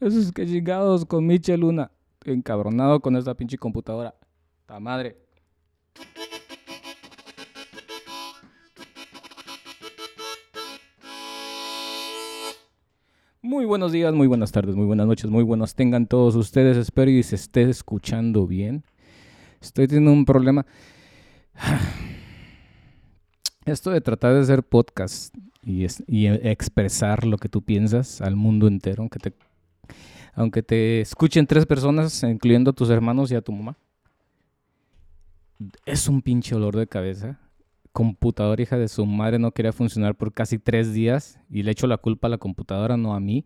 Esos 0.00 0.32
que 0.32 0.46
chingados 0.46 1.04
con 1.04 1.26
Michel 1.26 1.60
Luna. 1.60 1.90
Encabronado 2.24 3.00
con 3.00 3.16
esta 3.16 3.34
pinche 3.34 3.58
computadora. 3.58 4.14
Ta 4.64 4.80
madre. 4.80 5.18
Muy 13.42 13.66
buenos 13.66 13.92
días, 13.92 14.14
muy 14.14 14.26
buenas 14.26 14.52
tardes, 14.52 14.74
muy 14.74 14.86
buenas 14.86 15.06
noches, 15.06 15.30
muy 15.30 15.42
buenos 15.42 15.74
tengan 15.74 16.06
todos 16.06 16.34
ustedes. 16.34 16.78
Espero 16.78 17.10
y 17.10 17.22
se 17.22 17.34
esté 17.34 17.68
escuchando 17.68 18.46
bien. 18.46 18.84
Estoy 19.60 19.86
teniendo 19.86 20.12
un 20.12 20.24
problema. 20.24 20.64
Esto 23.66 23.90
de 23.90 24.00
tratar 24.00 24.32
de 24.32 24.40
hacer 24.40 24.62
podcast 24.62 25.34
y, 25.62 25.84
y 26.06 26.26
expresar 26.26 27.26
lo 27.26 27.36
que 27.36 27.50
tú 27.50 27.60
piensas 27.60 28.22
al 28.22 28.34
mundo 28.34 28.66
entero, 28.66 29.02
aunque 29.02 29.18
te, 29.18 29.34
aunque 30.34 30.62
te 30.62 31.00
escuchen 31.00 31.46
tres 31.46 31.66
personas, 31.66 32.22
incluyendo 32.22 32.70
a 32.70 32.74
tus 32.74 32.90
hermanos 32.90 33.30
y 33.30 33.34
a 33.34 33.42
tu 33.42 33.52
mamá, 33.52 33.76
es 35.84 36.08
un 36.08 36.22
pinche 36.22 36.54
olor 36.54 36.76
de 36.76 36.86
cabeza. 36.86 37.38
Computadora 37.92 38.62
hija 38.62 38.78
de 38.78 38.88
su 38.88 39.04
madre 39.04 39.38
no 39.38 39.52
quería 39.52 39.72
funcionar 39.72 40.14
por 40.14 40.32
casi 40.32 40.58
tres 40.58 40.92
días 40.92 41.40
y 41.50 41.62
le 41.62 41.72
echo 41.72 41.86
la 41.86 41.98
culpa 41.98 42.28
a 42.28 42.30
la 42.30 42.38
computadora, 42.38 42.96
no 42.96 43.14
a 43.14 43.20
mí. 43.20 43.44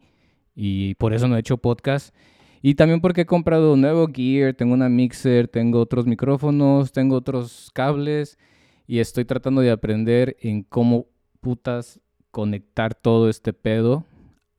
Y 0.54 0.94
por 0.96 1.14
eso 1.14 1.26
no 1.26 1.36
he 1.36 1.40
hecho 1.40 1.56
podcast. 1.56 2.14
Y 2.62 2.74
también 2.74 3.00
porque 3.00 3.22
he 3.22 3.26
comprado 3.26 3.72
un 3.72 3.80
nuevo 3.80 4.06
gear, 4.06 4.54
tengo 4.54 4.74
una 4.74 4.88
mixer, 4.88 5.48
tengo 5.48 5.80
otros 5.80 6.06
micrófonos, 6.06 6.92
tengo 6.92 7.16
otros 7.16 7.70
cables 7.74 8.38
y 8.86 9.00
estoy 9.00 9.24
tratando 9.24 9.60
de 9.60 9.70
aprender 9.70 10.36
en 10.40 10.62
cómo 10.62 11.06
putas 11.40 12.00
conectar 12.30 12.94
todo 12.94 13.28
este 13.28 13.52
pedo 13.52 14.06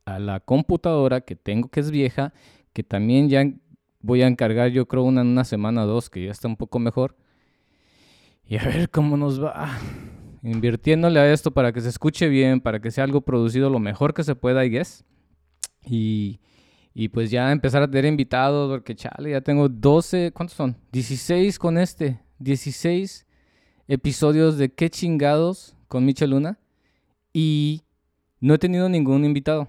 a 0.06 0.18
la 0.18 0.40
computadora 0.40 1.20
que 1.20 1.36
tengo 1.36 1.68
que 1.68 1.80
es 1.80 1.90
vieja, 1.90 2.32
que 2.72 2.82
también 2.82 3.28
ya 3.28 3.44
voy 4.00 4.22
a 4.22 4.28
encargar 4.28 4.70
yo 4.70 4.86
creo 4.86 5.02
una 5.02 5.20
en 5.20 5.26
una 5.26 5.44
semana 5.44 5.84
o 5.84 5.86
dos, 5.86 6.08
que 6.08 6.24
ya 6.24 6.30
está 6.30 6.48
un 6.48 6.56
poco 6.56 6.78
mejor. 6.78 7.16
Y 8.48 8.56
a 8.56 8.64
ver 8.64 8.88
cómo 8.88 9.16
nos 9.16 9.42
va. 9.42 9.76
Invirtiéndole 10.42 11.18
a 11.18 11.32
esto 11.32 11.50
para 11.50 11.72
que 11.72 11.80
se 11.80 11.88
escuche 11.88 12.28
bien, 12.28 12.60
para 12.60 12.80
que 12.80 12.92
sea 12.92 13.02
algo 13.02 13.20
producido 13.22 13.68
lo 13.68 13.80
mejor 13.80 14.14
que 14.14 14.22
se 14.22 14.36
pueda, 14.36 14.64
I 14.64 14.70
guess. 14.70 15.04
Y, 15.84 16.38
y 16.94 17.08
pues 17.08 17.32
ya 17.32 17.50
empezar 17.50 17.82
a 17.82 17.90
tener 17.90 18.04
invitados, 18.04 18.70
porque 18.70 18.94
chale, 18.94 19.32
ya 19.32 19.40
tengo 19.40 19.68
12, 19.68 20.30
¿cuántos 20.32 20.56
son? 20.56 20.76
16 20.92 21.58
con 21.58 21.78
este. 21.78 22.20
16 22.38 23.26
episodios 23.88 24.58
de 24.58 24.72
qué 24.72 24.88
chingados 24.88 25.74
con 25.88 26.04
Michel 26.04 26.30
Luna. 26.30 26.60
Y 27.32 27.82
no 28.38 28.54
he 28.54 28.58
tenido 28.58 28.88
ningún 28.88 29.24
invitado. 29.24 29.68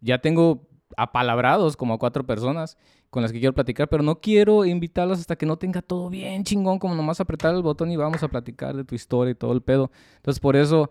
Ya 0.00 0.18
tengo 0.18 0.68
apalabrados 0.96 1.76
como 1.76 1.94
a 1.94 1.98
cuatro 1.98 2.24
personas 2.26 2.76
con 3.10 3.22
las 3.22 3.32
que 3.32 3.40
quiero 3.40 3.54
platicar, 3.54 3.88
pero 3.88 4.02
no 4.02 4.20
quiero 4.20 4.64
invitarlos 4.64 5.18
hasta 5.18 5.36
que 5.36 5.46
no 5.46 5.56
tenga 5.56 5.82
todo 5.82 6.08
bien 6.08 6.44
chingón, 6.44 6.78
como 6.78 6.94
nomás 6.94 7.20
apretar 7.20 7.54
el 7.54 7.62
botón 7.62 7.90
y 7.90 7.96
vamos 7.96 8.22
a 8.22 8.28
platicar 8.28 8.76
de 8.76 8.84
tu 8.84 8.94
historia 8.94 9.32
y 9.32 9.34
todo 9.34 9.52
el 9.52 9.62
pedo. 9.62 9.90
Entonces 10.16 10.40
por 10.40 10.56
eso 10.56 10.90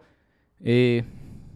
eh, 0.61 1.03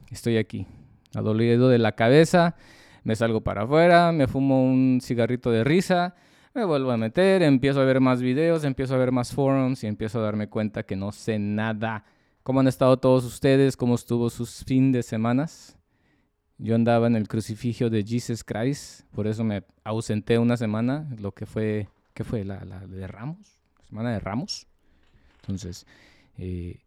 estoy 0.10 0.38
aquí, 0.38 0.66
adolido 1.14 1.68
de 1.68 1.80
la 1.80 1.94
cabeza, 1.94 2.56
me 3.04 3.16
salgo 3.16 3.42
para 3.42 3.64
afuera, 3.64 4.12
me 4.14 4.28
fumo 4.28 4.64
un 4.64 5.00
cigarrito 5.02 5.52
de 5.52 5.66
risa, 5.66 6.16
me 6.54 6.64
vuelvo 6.64 6.92
a 6.92 6.98
meter, 6.98 7.42
empiezo 7.44 7.82
a 7.82 7.86
ver 7.86 8.00
más 8.00 8.22
videos, 8.22 8.64
empiezo 8.64 8.96
a 8.96 8.98
ver 8.98 9.12
más 9.12 9.34
forums 9.34 9.84
y 9.84 9.88
empiezo 9.88 10.20
a 10.20 10.24
darme 10.24 10.48
cuenta 10.48 10.84
que 10.84 10.96
no 10.96 11.12
sé 11.12 11.40
nada. 11.40 12.06
¿Cómo 12.44 12.62
han 12.62 12.68
estado 12.68 12.98
todos 12.98 13.26
ustedes? 13.26 13.76
¿Cómo 13.76 13.96
estuvo 13.96 14.30
sus 14.30 14.64
fin 14.64 14.92
de 14.92 15.04
semanas? 15.04 15.78
Yo 16.64 16.76
andaba 16.76 17.08
en 17.08 17.18
el 17.18 17.28
crucifijo 17.28 17.90
de 17.90 18.06
Jesus 18.06 18.42
Christ, 18.46 19.02
por 19.14 19.28
eso 19.28 19.44
me 19.44 19.66
ausenté 19.84 20.40
una 20.40 20.56
semana, 20.56 21.06
lo 21.20 21.34
que 21.34 21.46
fue, 21.46 21.90
¿qué 22.14 22.24
fue? 22.24 22.46
La, 22.46 22.64
la 22.64 22.88
de 22.88 23.06
Ramos, 23.06 23.60
semana 23.90 24.14
de 24.14 24.20
Ramos. 24.22 24.66
Entonces, 25.42 25.86
eh, 26.38 26.80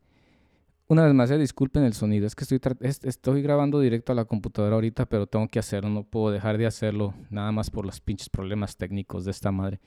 una 0.88 1.04
vez 1.04 1.12
más, 1.12 1.31
eh, 1.31 1.37
disculpen 1.37 1.82
el 1.82 1.92
sonido, 1.92 2.26
es 2.26 2.34
que 2.34 2.44
estoy, 2.44 2.59
es- 2.81 3.04
estoy 3.04 3.42
grabando 3.42 3.78
directo 3.78 4.12
a 4.12 4.14
la 4.14 4.25
computadora 4.25 4.76
ahorita, 4.76 5.04
pero 5.04 5.26
tengo 5.26 5.47
que 5.47 5.59
hacerlo, 5.59 5.91
no 5.91 6.04
puedo 6.04 6.31
dejar 6.31 6.56
de 6.56 6.64
hacerlo, 6.64 7.12
nada 7.28 7.53
más 7.53 7.69
por 7.69 7.84
los 7.84 8.00
pinches 8.00 8.31
problemas 8.31 8.78
técnicos 8.78 9.26
de 9.26 9.31
esta 9.32 9.53
madre. 9.53 9.78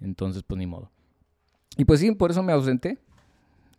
Entonces, 0.00 0.44
pues 0.44 0.58
ni 0.58 0.66
modo. 0.68 0.92
Y 1.76 1.84
pues 1.86 1.98
sí, 1.98 2.12
por 2.12 2.30
eso 2.30 2.44
me 2.44 2.52
ausenté 2.52 2.98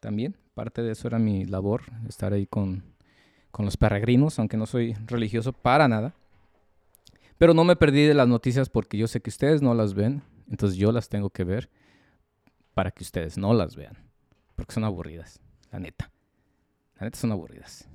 también, 0.01 0.35
parte 0.53 0.81
de 0.81 0.91
eso 0.91 1.07
era 1.07 1.17
mi 1.17 1.45
labor, 1.45 1.83
estar 2.09 2.33
ahí 2.33 2.45
con, 2.45 2.83
con 3.55 3.63
los 3.63 3.77
peregrinos, 3.77 4.37
aunque 4.37 4.57
no 4.57 4.65
soy 4.65 4.95
religioso 5.07 5.53
para 5.53 5.87
nada. 5.87 6.13
Pero 7.37 7.53
no 7.53 7.63
me 7.63 7.77
perdí 7.77 8.05
de 8.05 8.13
las 8.13 8.27
noticias 8.27 8.67
porque 8.67 8.97
yo 8.97 9.07
sé 9.07 9.21
que 9.21 9.29
ustedes 9.29 9.61
no 9.61 9.73
las 9.73 9.93
ven, 9.93 10.23
entonces 10.49 10.77
yo 10.77 10.91
las 10.91 11.07
tengo 11.07 11.29
que 11.29 11.45
ver 11.45 11.69
para 12.73 12.91
que 12.91 13.05
ustedes 13.05 13.37
no 13.37 13.53
las 13.53 13.77
vean, 13.77 13.95
porque 14.57 14.73
son 14.73 14.83
aburridas, 14.83 15.39
la 15.71 15.79
neta. 15.79 16.11
La 16.99 17.05
neta 17.05 17.17
son 17.17 17.31
aburridas. 17.31 17.87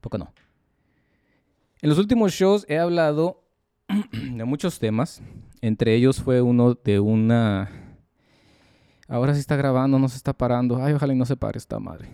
Poco 0.00 0.16
no. 0.16 0.32
En 1.82 1.90
los 1.90 1.98
últimos 1.98 2.32
shows 2.32 2.64
he 2.66 2.78
hablado 2.78 3.44
de 4.10 4.44
muchos 4.46 4.78
temas, 4.78 5.20
entre 5.60 5.94
ellos 5.94 6.22
fue 6.22 6.40
uno 6.40 6.76
de 6.82 6.98
una... 6.98 7.98
Ahora 9.06 9.34
sí 9.34 9.40
está 9.40 9.54
grabando, 9.54 9.98
no 9.98 10.08
se 10.08 10.16
está 10.16 10.32
parando. 10.32 10.82
Ay, 10.82 10.94
ojalá 10.94 11.12
y 11.12 11.16
no 11.16 11.26
se 11.26 11.36
pare 11.36 11.58
esta 11.58 11.78
madre 11.78 12.08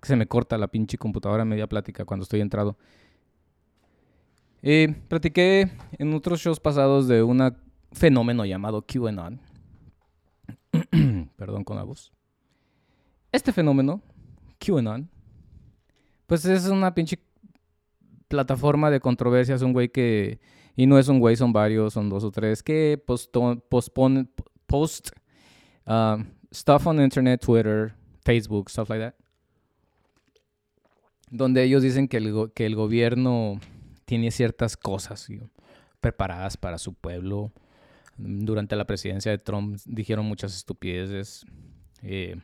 que 0.00 0.08
se 0.08 0.16
me 0.16 0.26
corta 0.26 0.58
la 0.58 0.68
pinche 0.68 0.98
computadora 0.98 1.44
media 1.44 1.66
plática 1.66 2.04
cuando 2.04 2.22
estoy 2.22 2.40
entrado. 2.40 2.76
Eh, 4.62 4.94
platiqué 5.08 5.70
en 5.98 6.14
otros 6.14 6.40
shows 6.40 6.60
pasados 6.60 7.08
de 7.08 7.22
un 7.22 7.56
fenómeno 7.92 8.44
llamado 8.44 8.82
QAnon. 8.82 9.40
Perdón 11.36 11.64
con 11.64 11.76
la 11.76 11.84
voz. 11.84 12.12
Este 13.30 13.52
fenómeno, 13.52 14.02
QAnon, 14.58 15.08
pues 16.26 16.44
es 16.44 16.66
una 16.66 16.94
pinche 16.94 17.18
plataforma 18.28 18.90
de 18.90 19.00
controversias, 19.00 19.62
un 19.62 19.72
güey 19.72 19.88
que... 19.88 20.40
Y 20.76 20.86
no 20.86 20.96
es 20.96 21.08
un 21.08 21.18
güey, 21.18 21.34
son 21.34 21.52
varios, 21.52 21.94
son 21.94 22.08
dos 22.08 22.22
o 22.22 22.30
tres, 22.30 22.62
que 22.62 23.02
posponen, 23.04 24.30
post 24.66 25.10
uh, 25.86 26.22
stuff 26.52 26.86
on 26.86 27.00
internet, 27.00 27.44
Twitter, 27.44 27.94
Facebook, 28.24 28.70
stuff 28.70 28.88
like 28.88 29.02
that 29.02 29.27
donde 31.30 31.62
ellos 31.62 31.82
dicen 31.82 32.08
que 32.08 32.16
el, 32.16 32.74
gobierno 32.74 33.60
tiene 34.04 34.30
ciertas 34.30 34.76
cosas 34.76 35.28
preparadas 36.00 36.56
para 36.56 36.78
su 36.78 36.94
pueblo. 36.94 37.52
Mm, 38.16 38.44
Durante 38.44 38.76
la 38.76 38.86
presidencia 38.86 39.30
de 39.30 39.38
Trump 39.38 39.78
dijeron 39.86 40.26
muchas 40.26 40.56
estupideces. 40.56 41.44
eh, 42.02 42.36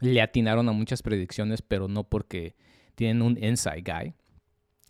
le 0.00 0.20
atinaron 0.20 0.68
a 0.68 0.72
muchas 0.72 1.02
predicciones, 1.02 1.62
pero 1.62 1.88
no 1.88 2.04
porque 2.04 2.54
tienen 2.94 3.22
un 3.22 3.42
inside 3.42 3.82
guy. 3.82 4.14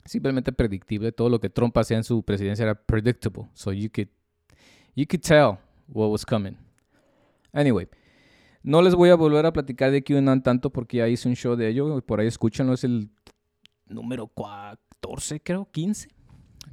Simplemente 0.04 0.52
predictible. 0.52 1.12
Todo 1.12 1.28
lo 1.28 1.40
que 1.40 1.50
Trump 1.50 1.76
hacía 1.78 1.96
en 1.96 2.04
su 2.04 2.22
presidencia 2.22 2.64
era 2.64 2.74
predictable. 2.74 3.48
So 3.54 3.72
you 3.72 3.88
could, 3.88 4.08
you 4.94 5.06
could 5.06 5.22
tell 5.22 5.58
what 5.88 6.10
was 6.10 6.24
coming. 6.24 6.56
Anyway. 7.52 7.88
No 8.66 8.82
les 8.82 8.96
voy 8.96 9.10
a 9.10 9.14
volver 9.14 9.46
a 9.46 9.52
platicar 9.52 9.92
de 9.92 10.02
QAnon 10.02 10.42
tanto 10.42 10.70
porque 10.70 10.96
ya 10.96 11.06
hice 11.06 11.28
un 11.28 11.36
show 11.36 11.54
de 11.54 11.68
ello. 11.68 12.00
Por 12.00 12.18
ahí 12.18 12.26
escúchenlo, 12.26 12.72
es 12.74 12.82
el 12.82 13.10
número 13.86 14.26
14, 14.26 15.40
creo, 15.40 15.68
15. 15.70 16.08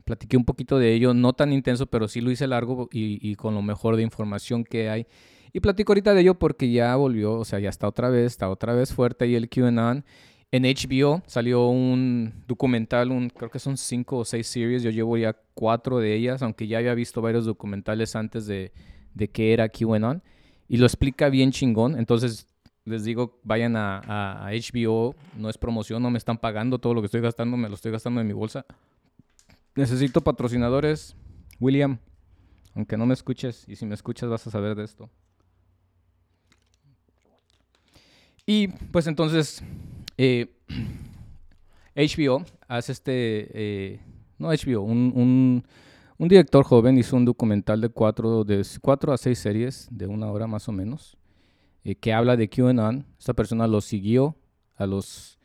Platiqué 0.03 0.35
un 0.35 0.43
poquito 0.43 0.79
de 0.79 0.91
ello, 0.91 1.13
no 1.13 1.33
tan 1.33 1.53
intenso, 1.53 1.85
pero 1.85 2.07
sí 2.07 2.19
lo 2.19 2.31
hice 2.31 2.47
largo 2.47 2.89
y, 2.91 3.19
y 3.21 3.35
con 3.35 3.53
lo 3.53 3.61
mejor 3.61 3.95
de 3.95 4.01
información 4.01 4.63
que 4.63 4.89
hay. 4.89 5.05
Y 5.53 5.59
platico 5.59 5.91
ahorita 5.91 6.15
de 6.15 6.21
ello 6.21 6.39
porque 6.39 6.71
ya 6.71 6.95
volvió, 6.95 7.33
o 7.33 7.45
sea, 7.45 7.59
ya 7.59 7.69
está 7.69 7.87
otra 7.87 8.09
vez, 8.09 8.25
está 8.25 8.49
otra 8.49 8.73
vez 8.73 8.91
fuerte 8.91 9.25
ahí 9.25 9.35
el 9.35 9.47
QAnon. 9.47 10.03
En 10.49 10.63
HBO 10.63 11.21
salió 11.27 11.67
un 11.67 12.43
documental, 12.47 13.11
un, 13.11 13.29
creo 13.29 13.51
que 13.51 13.59
son 13.59 13.77
cinco 13.77 14.17
o 14.17 14.25
seis 14.25 14.47
series, 14.47 14.81
yo 14.81 14.89
llevo 14.89 15.15
ya 15.15 15.37
cuatro 15.53 15.99
de 15.99 16.15
ellas, 16.15 16.41
aunque 16.41 16.65
ya 16.65 16.79
había 16.79 16.95
visto 16.95 17.21
varios 17.21 17.45
documentales 17.45 18.15
antes 18.15 18.47
de, 18.47 18.71
de 19.13 19.29
qué 19.29 19.53
era 19.53 19.69
QAnon 19.69 20.23
y 20.67 20.77
lo 20.77 20.85
explica 20.85 21.29
bien 21.29 21.51
chingón. 21.51 21.97
Entonces, 21.97 22.47
les 22.85 23.03
digo, 23.03 23.39
vayan 23.43 23.75
a, 23.75 24.49
HBO, 24.51 25.15
no 25.37 25.49
es 25.49 25.57
promoción, 25.57 26.01
no 26.03 26.09
me 26.09 26.17
están 26.17 26.37
pagando 26.37 26.79
todo 26.79 26.93
lo 26.93 27.01
que 27.01 27.05
estoy 27.05 27.21
gastando, 27.21 27.57
me 27.57 27.69
lo 27.69 27.75
estoy 27.75 27.91
gastando 27.91 28.21
en 28.21 28.27
mi 28.27 28.33
bolsa. 28.33 28.65
Necesito 29.75 30.21
patrocinadores, 30.21 31.15
William, 31.59 31.97
aunque 32.75 32.97
no 32.97 33.05
me 33.05 33.13
escuches, 33.13 33.65
y 33.67 33.75
si 33.75 33.85
me 33.85 33.95
escuchas 33.95 34.29
vas 34.29 34.45
a 34.45 34.51
saber 34.51 34.75
de 34.75 34.83
esto. 34.83 35.09
Y 38.45 38.67
pues 38.67 39.07
entonces, 39.07 39.63
eh, 40.17 40.53
HBO 41.95 42.43
hace 42.67 42.91
este, 42.91 43.13
eh, 43.53 43.99
no 44.37 44.49
HBO, 44.49 44.81
un- 44.81 45.63
un 46.17 46.27
director 46.27 46.63
joven 46.63 46.97
hizo 46.97 47.15
un 47.15 47.25
documental 47.25 47.81
de 47.81 47.89
cuatro, 47.89 48.43
de 48.43 48.65
cuatro 48.81 49.13
a 49.13 49.17
seis 49.17 49.39
series, 49.39 49.87
de 49.91 50.07
una 50.07 50.31
hora 50.31 50.47
más 50.47 50.69
o 50.69 50.71
menos, 50.71 51.17
eh, 51.83 51.95
que 51.95 52.13
habla 52.13 52.37
de 52.37 52.49
QAnon. 52.49 53.05
Esta 53.17 53.33
persona 53.33 53.67
lo 53.67 53.81
siguió 53.81 54.37
a 54.75 54.85
los, 54.85 55.39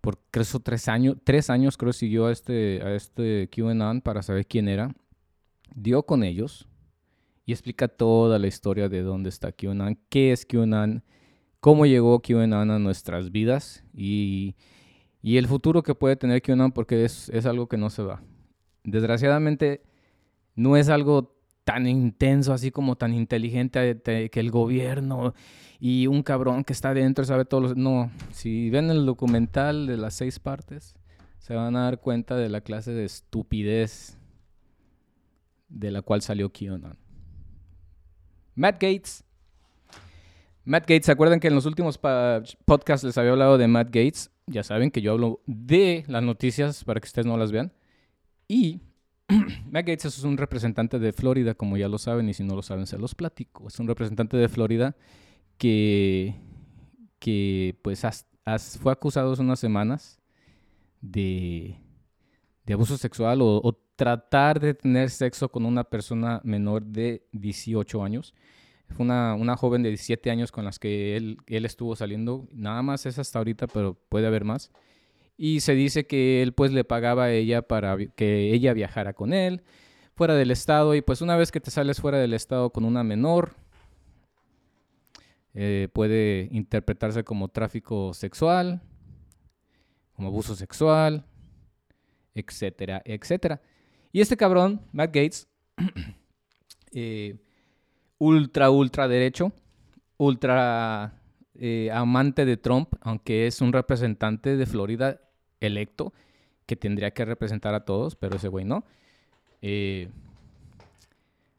por 0.00 0.18
creo 0.30 0.44
tres 0.62 0.88
años, 0.88 1.16
tres 1.24 1.50
años 1.50 1.76
creo 1.76 1.92
siguió 1.92 2.26
a 2.26 2.32
este, 2.32 2.80
a 2.82 2.94
este 2.94 3.48
QAnon 3.54 4.00
para 4.00 4.22
saber 4.22 4.46
quién 4.46 4.68
era. 4.68 4.94
dio 5.74 6.02
con 6.02 6.24
ellos 6.24 6.68
y 7.46 7.52
explica 7.52 7.88
toda 7.88 8.38
la 8.38 8.46
historia 8.46 8.88
de 8.88 9.02
dónde 9.02 9.28
está 9.28 9.52
QAnon, 9.52 9.98
qué 10.08 10.32
es 10.32 10.44
QAnon, 10.44 11.04
cómo 11.60 11.86
llegó 11.86 12.20
QAnon 12.20 12.70
a 12.70 12.78
nuestras 12.78 13.30
vidas 13.30 13.84
y, 13.94 14.56
el 15.22 15.46
futuro 15.46 15.82
que 15.82 15.94
puede 15.94 16.16
tener 16.16 16.42
QAnon 16.42 16.72
porque 16.72 17.04
es, 17.04 17.28
es 17.28 17.46
algo 17.46 17.68
que 17.68 17.76
no 17.76 17.90
se 17.90 18.02
va. 18.02 18.22
Desgraciadamente 18.82 19.82
no 20.54 20.76
es 20.76 20.88
algo 20.88 21.36
tan 21.64 21.86
intenso, 21.86 22.52
así 22.52 22.70
como 22.70 22.96
tan 22.96 23.14
inteligente 23.14 24.00
que 24.02 24.40
el 24.40 24.50
gobierno 24.50 25.34
y 25.78 26.06
un 26.06 26.22
cabrón 26.22 26.64
que 26.64 26.72
está 26.72 26.92
dentro 26.94 27.24
sabe 27.24 27.44
todos 27.44 27.62
los... 27.62 27.76
No, 27.76 28.10
si 28.32 28.70
ven 28.70 28.90
el 28.90 29.06
documental 29.06 29.86
de 29.86 29.96
las 29.96 30.14
seis 30.14 30.38
partes, 30.38 30.94
se 31.38 31.54
van 31.54 31.76
a 31.76 31.84
dar 31.84 32.00
cuenta 32.00 32.36
de 32.36 32.48
la 32.48 32.60
clase 32.60 32.92
de 32.92 33.04
estupidez 33.04 34.18
de 35.68 35.90
la 35.90 36.02
cual 36.02 36.20
salió 36.22 36.52
QAnon. 36.52 36.98
Matt 38.54 38.74
Gates. 38.74 39.24
Matt 40.64 40.82
Gates, 40.82 41.06
¿se 41.06 41.12
acuerdan 41.12 41.40
que 41.40 41.48
en 41.48 41.54
los 41.54 41.64
últimos 41.64 41.98
podcasts 41.98 43.04
les 43.04 43.16
había 43.16 43.30
hablado 43.30 43.56
de 43.56 43.68
Matt 43.68 43.86
Gates? 43.86 44.30
Ya 44.46 44.62
saben 44.62 44.90
que 44.90 45.00
yo 45.00 45.12
hablo 45.12 45.40
de 45.46 46.04
las 46.08 46.22
noticias 46.22 46.84
para 46.84 47.00
que 47.00 47.06
ustedes 47.06 47.26
no 47.26 47.38
las 47.38 47.52
vean. 47.52 47.72
Y 48.48 48.80
Matt 49.70 49.86
Gates 49.86 50.04
es 50.06 50.24
un 50.24 50.36
representante 50.36 50.98
de 50.98 51.12
Florida, 51.12 51.54
como 51.54 51.76
ya 51.76 51.88
lo 51.88 51.98
saben, 51.98 52.28
y 52.28 52.34
si 52.34 52.44
no 52.44 52.54
lo 52.54 52.62
saben, 52.62 52.86
se 52.86 52.98
los 52.98 53.14
platico. 53.14 53.68
Es 53.68 53.78
un 53.78 53.88
representante 53.88 54.36
de 54.36 54.48
Florida 54.48 54.96
que, 55.58 56.34
que 57.18 57.78
pues 57.82 58.02
fue 58.80 58.92
acusado 58.92 59.32
hace 59.32 59.42
unas 59.42 59.60
semanas 59.60 60.20
de, 61.00 61.76
abuso 62.72 62.96
sexual 62.96 63.42
o, 63.42 63.60
o, 63.62 63.72
tratar 63.96 64.60
de 64.60 64.72
tener 64.72 65.10
sexo 65.10 65.50
con 65.50 65.66
una 65.66 65.84
persona 65.84 66.40
menor 66.42 66.82
de 66.84 67.26
18 67.32 68.02
años. 68.02 68.34
Fue 68.88 69.04
una, 69.04 69.34
una 69.34 69.56
joven 69.56 69.82
de 69.82 69.90
17 69.90 70.30
años 70.30 70.50
con 70.50 70.64
las 70.64 70.78
que 70.78 71.16
él, 71.16 71.36
él 71.46 71.66
estuvo 71.66 71.94
saliendo. 71.94 72.48
Nada 72.50 72.80
más 72.80 73.04
es 73.04 73.18
hasta 73.18 73.38
ahorita, 73.38 73.66
pero 73.66 73.98
puede 74.08 74.26
haber 74.26 74.44
más. 74.44 74.72
Y 75.42 75.60
se 75.60 75.74
dice 75.74 76.06
que 76.06 76.42
él 76.42 76.52
pues 76.52 76.70
le 76.70 76.84
pagaba 76.84 77.24
a 77.24 77.32
ella 77.32 77.62
para 77.62 77.96
que 78.14 78.52
ella 78.52 78.74
viajara 78.74 79.14
con 79.14 79.32
él 79.32 79.62
fuera 80.14 80.34
del 80.34 80.50
estado. 80.50 80.94
Y 80.94 81.00
pues 81.00 81.22
una 81.22 81.34
vez 81.34 81.50
que 81.50 81.60
te 81.60 81.70
sales 81.70 81.98
fuera 81.98 82.18
del 82.18 82.34
estado 82.34 82.68
con 82.68 82.84
una 82.84 83.02
menor, 83.04 83.54
eh, 85.54 85.88
puede 85.94 86.50
interpretarse 86.52 87.24
como 87.24 87.48
tráfico 87.48 88.12
sexual, 88.12 88.82
como 90.12 90.28
abuso 90.28 90.54
sexual, 90.54 91.24
etcétera, 92.34 93.00
etcétera. 93.06 93.62
Y 94.12 94.20
este 94.20 94.36
cabrón, 94.36 94.82
Matt 94.92 95.14
Gates, 95.14 95.48
eh, 96.92 97.38
ultra, 98.18 98.68
ultra 98.68 99.08
derecho, 99.08 99.54
ultra 100.18 101.14
eh, 101.54 101.90
amante 101.94 102.44
de 102.44 102.58
Trump, 102.58 102.92
aunque 103.00 103.46
es 103.46 103.62
un 103.62 103.72
representante 103.72 104.58
de 104.58 104.66
Florida 104.66 105.18
electo 105.60 106.12
que 106.66 106.76
tendría 106.76 107.12
que 107.12 107.24
representar 107.24 107.74
a 107.74 107.84
todos, 107.84 108.16
pero 108.16 108.36
ese 108.36 108.48
güey 108.48 108.64
no. 108.64 108.84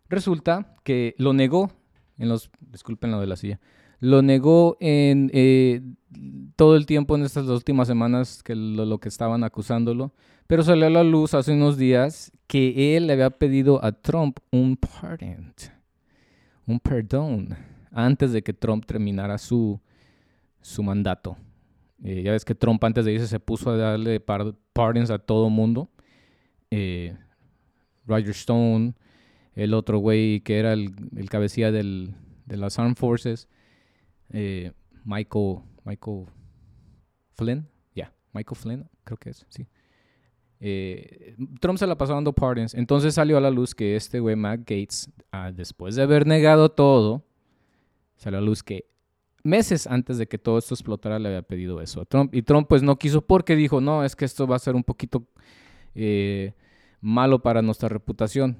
resulta 0.09 0.75
que 0.83 1.15
lo 1.17 1.33
negó 1.33 1.71
en 2.17 2.29
los, 2.29 2.49
disculpen 2.59 3.11
lo 3.11 3.19
de 3.19 3.27
la 3.27 3.35
silla, 3.35 3.59
lo 3.99 4.21
negó 4.21 4.77
en 4.79 5.29
eh, 5.33 5.81
todo 6.55 6.75
el 6.75 6.85
tiempo 6.85 7.15
en 7.15 7.23
estas 7.23 7.47
últimas 7.47 7.87
semanas 7.87 8.43
que 8.43 8.55
lo, 8.55 8.99
que 8.99 9.09
estaban 9.09 9.43
acusándolo, 9.43 10.11
pero 10.47 10.63
salió 10.63 10.87
a 10.87 10.89
la 10.89 11.03
luz 11.03 11.33
hace 11.33 11.53
unos 11.53 11.77
días 11.77 12.31
que 12.47 12.97
él 12.97 13.07
le 13.07 13.13
había 13.13 13.29
pedido 13.29 13.83
a 13.83 13.91
Trump 13.91 14.39
un 14.51 14.75
pardon, 14.75 15.53
un 16.65 16.79
perdón, 16.79 17.55
antes 17.91 18.31
de 18.31 18.41
que 18.41 18.53
Trump 18.53 18.85
terminara 18.85 19.37
su, 19.37 19.79
su 20.61 20.83
mandato. 20.83 21.37
Eh, 22.03 22.23
ya 22.23 22.31
ves 22.31 22.45
que 22.45 22.55
Trump 22.55 22.83
antes 22.83 23.05
de 23.05 23.13
irse 23.13 23.27
se 23.27 23.39
puso 23.39 23.69
a 23.69 23.77
darle 23.77 24.19
pardons 24.19 25.11
a 25.11 25.19
todo 25.19 25.49
mundo. 25.49 25.89
Eh, 26.71 27.15
Roger 28.05 28.31
Stone, 28.31 28.93
el 29.53 29.73
otro 29.73 29.99
güey 29.99 30.41
que 30.41 30.57
era 30.57 30.73
el, 30.73 30.93
el 31.15 31.29
cabecilla 31.29 31.71
del, 31.71 32.15
de 32.45 32.57
las 32.57 32.79
Armed 32.79 32.95
Forces, 32.95 33.47
eh, 34.31 34.71
Michael, 35.03 35.59
Michael 35.85 36.25
Flynn, 37.33 37.67
ya, 37.93 38.13
Michael 38.33 38.57
Flynn, 38.57 38.89
creo 39.03 39.17
que 39.17 39.29
es, 39.29 39.45
sí. 39.49 39.67
Trump 41.59 41.79
se 41.79 41.87
la 41.87 41.97
pasó 41.97 42.13
dando 42.13 42.33
pardons. 42.33 42.75
Entonces 42.75 43.15
salió 43.15 43.37
a 43.37 43.41
la 43.41 43.49
luz 43.49 43.73
que 43.73 43.95
este 43.95 44.19
güey, 44.19 44.35
Matt 44.35 44.59
Gates, 44.59 45.09
ah, 45.31 45.51
después 45.51 45.95
de 45.95 46.03
haber 46.03 46.27
negado 46.27 46.69
todo, 46.69 47.23
salió 48.15 48.37
a 48.37 48.41
la 48.41 48.45
luz 48.45 48.61
que 48.61 48.90
meses 49.43 49.87
antes 49.87 50.17
de 50.17 50.27
que 50.27 50.37
todo 50.37 50.57
esto 50.57 50.73
explotara 50.73 51.19
le 51.19 51.29
había 51.29 51.41
pedido 51.41 51.81
eso 51.81 52.01
a 52.01 52.05
Trump. 52.05 52.33
Y 52.33 52.41
Trump 52.41 52.67
pues 52.67 52.83
no 52.83 52.97
quiso 52.97 53.21
porque 53.21 53.55
dijo, 53.55 53.81
no, 53.81 54.03
es 54.03 54.15
que 54.15 54.25
esto 54.25 54.47
va 54.47 54.55
a 54.55 54.59
ser 54.59 54.75
un 54.75 54.83
poquito 54.83 55.27
eh, 55.95 56.53
malo 56.99 57.41
para 57.41 57.61
nuestra 57.61 57.89
reputación. 57.89 58.57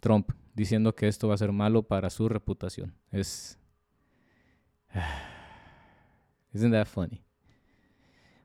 Trump 0.00 0.30
diciendo 0.54 0.94
que 0.94 1.08
esto 1.08 1.28
va 1.28 1.34
a 1.34 1.38
ser 1.38 1.52
malo 1.52 1.82
para 1.82 2.10
su 2.10 2.28
reputación. 2.28 2.94
Es 3.10 3.58
Isn't 6.54 6.72
that 6.72 6.86
funny? 6.86 7.24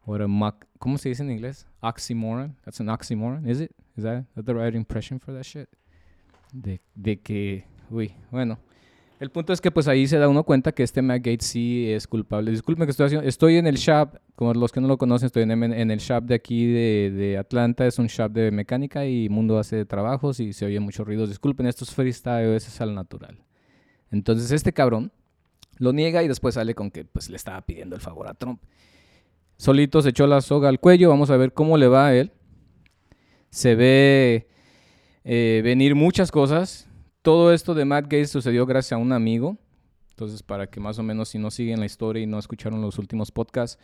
What 0.05 0.21
a 0.21 0.27
mock. 0.27 0.65
¿Cómo 0.79 0.97
se 0.97 1.09
dice 1.09 1.21
en 1.21 1.31
inglés? 1.31 1.67
Oxymoron. 1.81 2.55
That's 2.63 2.79
an 2.79 2.89
oxymoron, 2.89 3.47
is 3.47 3.61
it? 3.61 3.71
Is 3.95 4.03
that, 4.03 4.25
that 4.33 4.45
the 4.45 4.53
right 4.53 4.73
impression 4.73 5.19
for 5.19 5.33
that 5.33 5.43
shit? 5.43 5.69
De, 6.51 6.81
de 6.95 7.19
que, 7.19 7.65
uy, 7.91 8.15
bueno. 8.31 8.57
El 9.19 9.31
punto 9.31 9.51
es 9.51 9.59
que 9.59 9.69
pues 9.69 9.89
ahí 9.89 10.07
se 10.07 10.17
da 10.17 10.29
uno 10.29 10.45
cuenta 10.45 10.71
que 10.71 10.81
este 10.81 11.01
Matt 11.01 11.17
Gates 11.17 11.45
sí 11.45 11.91
es 11.91 12.07
culpable. 12.07 12.51
Disculpen 12.51 12.85
que 12.85 12.91
estoy 12.91 13.07
haciendo, 13.07 13.27
estoy 13.27 13.57
en 13.57 13.67
el 13.67 13.75
shop, 13.75 14.17
como 14.35 14.53
los 14.53 14.71
que 14.71 14.79
no 14.79 14.87
lo 14.87 14.97
conocen, 14.97 15.25
estoy 15.25 15.43
en, 15.43 15.51
el 15.91 15.99
shop 15.99 16.23
de 16.23 16.35
aquí 16.35 16.65
de, 16.65 17.37
Atlanta, 17.37 17.85
es 17.85 17.99
un 17.99 18.07
shop 18.07 18.31
de 18.31 18.49
mecánica 18.51 19.05
y 19.05 19.27
Mundo 19.27 19.59
hace 19.59 19.85
trabajos 19.85 20.39
y 20.39 20.53
se 20.53 20.65
oye 20.65 20.79
mucho 20.79 21.03
ruido. 21.03 21.27
Disculpen, 21.27 21.67
esto 21.67 21.83
es 21.83 21.93
freestyle, 21.93 22.55
eso 22.55 22.69
es 22.69 22.79
al 22.79 22.95
natural. 22.95 23.43
Entonces 24.09 24.51
este 24.51 24.71
cabrón 24.71 25.11
lo 25.77 25.91
niega 25.91 26.23
y 26.23 26.29
después 26.29 26.55
sale 26.55 26.73
con 26.73 26.89
que 26.89 27.03
pues 27.03 27.29
le 27.29 27.35
estaba 27.35 27.61
pidiendo 27.61 27.95
el 27.97 28.01
favor 28.01 28.29
a 28.29 28.35
Trump. 28.35 28.61
Solito 29.57 30.01
se 30.01 30.09
echó 30.09 30.27
la 30.27 30.39
soga 30.39 30.69
al 30.69 30.79
cuello, 30.79 31.09
vamos 31.09 31.29
a 31.29 31.35
ver 31.35 31.51
cómo 31.51 31.77
le 31.77 31.89
va 31.89 32.07
a 32.07 32.15
él. 32.15 32.31
Se 33.49 33.75
ve 33.75 34.47
eh, 35.25 35.59
venir 35.61 35.95
muchas 35.95 36.31
cosas. 36.31 36.88
Todo 37.21 37.53
esto 37.53 37.73
de 37.73 37.85
Matt 37.85 38.05
Gates 38.05 38.31
sucedió 38.31 38.65
gracias 38.65 38.93
a 38.93 38.97
un 38.97 39.11
amigo. 39.11 39.57
Entonces, 40.11 40.43
para 40.43 40.67
que 40.67 40.79
más 40.79 40.99
o 40.99 41.03
menos 41.03 41.29
si 41.29 41.37
no 41.37 41.51
siguen 41.51 41.79
la 41.79 41.85
historia 41.85 42.23
y 42.23 42.27
no 42.27 42.39
escucharon 42.39 42.81
los 42.81 42.97
últimos 42.97 43.31
podcasts, 43.31 43.81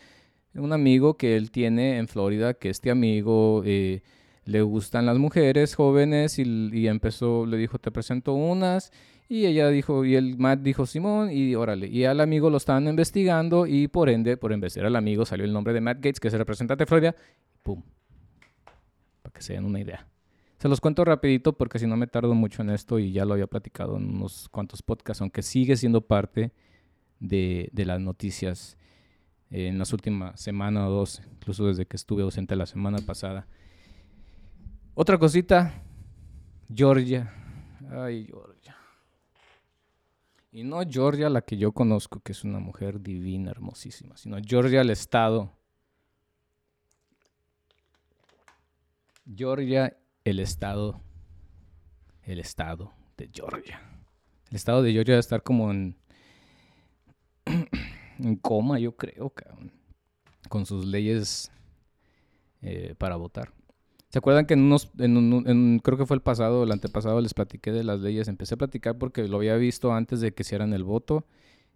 un 0.53 0.73
amigo 0.73 1.17
que 1.17 1.35
él 1.35 1.51
tiene 1.51 1.97
en 1.97 2.07
Florida, 2.07 2.53
que 2.53 2.69
este 2.69 2.91
amigo 2.91 3.61
eh, 3.65 4.01
le 4.45 4.61
gustan 4.61 5.05
las 5.05 5.17
mujeres 5.17 5.75
jóvenes 5.75 6.39
y, 6.39 6.87
empezó, 6.87 7.45
le 7.45 7.57
dijo, 7.57 7.77
te 7.79 7.91
presento 7.91 8.33
unas 8.33 8.91
y 9.27 9.45
ella 9.45 9.69
dijo, 9.69 10.05
y 10.05 10.15
el 10.15 10.37
Matt 10.37 10.59
dijo 10.59 10.85
Simón, 10.85 11.31
y 11.31 11.55
órale. 11.55 11.87
Y 11.87 12.05
al 12.05 12.21
amigo 12.21 12.49
lo 12.49 12.57
estaban 12.57 12.87
investigando, 12.87 13.65
y 13.65 13.87
por 13.87 14.09
ende, 14.09 14.37
por 14.37 14.51
investigar 14.51 14.85
al 14.85 14.95
amigo, 14.95 15.25
salió 15.25 15.45
el 15.45 15.51
nombre 15.51 15.73
de 15.73 15.81
Matt 15.81 15.97
Gates, 15.97 16.19
que 16.19 16.27
es 16.27 16.33
el 16.35 16.39
representante 16.39 16.83
de 16.83 16.85
Florida. 16.85 17.15
¡Pum! 17.63 17.81
Para 19.23 19.33
que 19.33 19.41
se 19.41 19.53
den 19.53 19.65
una 19.65 19.79
idea. 19.79 20.05
Se 20.65 20.69
los 20.69 20.81
cuento 20.81 21.05
rapidito 21.05 21.53
porque 21.53 21.77
si 21.77 21.85
no 21.85 21.95
me 21.95 22.07
tardo 22.07 22.33
mucho 22.33 22.63
en 22.63 22.71
esto 22.71 22.97
y 22.97 23.11
ya 23.11 23.23
lo 23.23 23.33
había 23.33 23.45
platicado 23.45 23.97
en 23.97 24.15
unos 24.15 24.49
cuantos 24.49 24.81
podcasts, 24.81 25.21
aunque 25.21 25.43
sigue 25.43 25.77
siendo 25.77 26.01
parte 26.01 26.53
de, 27.19 27.69
las 27.75 28.01
noticias 28.01 28.75
en 29.51 29.77
las 29.77 29.93
últimas 29.93 30.41
semana 30.41 30.87
o 30.87 30.89
dos, 30.89 31.21
incluso 31.33 31.67
desde 31.67 31.85
que 31.85 31.95
estuve 31.95 32.23
ausente 32.23 32.55
la 32.55 32.65
semana 32.65 32.97
pasada. 33.05 33.45
Otra 34.95 35.19
cosita, 35.19 35.83
Georgia. 36.73 37.31
Ay, 37.91 38.25
Georgia. 38.25 38.75
Y 40.51 40.63
no 40.63 40.81
Georgia 40.81 41.29
la 41.29 41.43
que 41.43 41.57
yo 41.57 41.73
conozco, 41.73 42.21
que 42.21 42.31
es 42.31 42.43
una 42.43 42.57
mujer 42.57 42.99
divina, 42.99 43.51
hermosísima, 43.51 44.17
sino 44.17 44.37
Georgia 44.43 44.81
el 44.81 44.89
estado. 44.89 45.53
Georgia 49.31 49.95
el 50.25 50.39
estado. 50.39 50.99
El 52.23 52.39
estado 52.39 52.91
de 53.15 53.29
Georgia. 53.31 53.79
El 54.49 54.55
estado 54.55 54.81
de 54.81 54.91
Georgia 54.91 55.13
debe 55.13 55.19
estar 55.19 55.43
como 55.43 55.71
en, 55.71 55.95
coma, 58.41 58.79
yo 58.79 58.95
creo, 58.95 59.31
con 60.49 60.65
sus 60.65 60.85
leyes 60.85 61.51
eh, 62.61 62.95
para 62.97 63.15
votar. 63.15 63.53
¿Se 64.09 64.17
acuerdan 64.17 64.45
que 64.45 64.55
en 64.55 64.61
unos, 64.61 64.91
creo 65.83 65.97
que 65.97 66.05
fue 66.05 66.15
el 66.15 66.21
pasado, 66.21 66.63
el 66.63 66.71
antepasado, 66.71 67.21
les 67.21 67.33
platiqué 67.33 67.71
de 67.71 67.83
las 67.83 67.99
leyes? 67.99 68.27
Empecé 68.27 68.55
a 68.55 68.57
platicar 68.57 68.97
porque 68.97 69.27
lo 69.27 69.37
había 69.37 69.55
visto 69.57 69.93
antes 69.93 70.21
de 70.21 70.33
que 70.33 70.41
hicieran 70.41 70.73
el 70.73 70.83
voto 70.83 71.27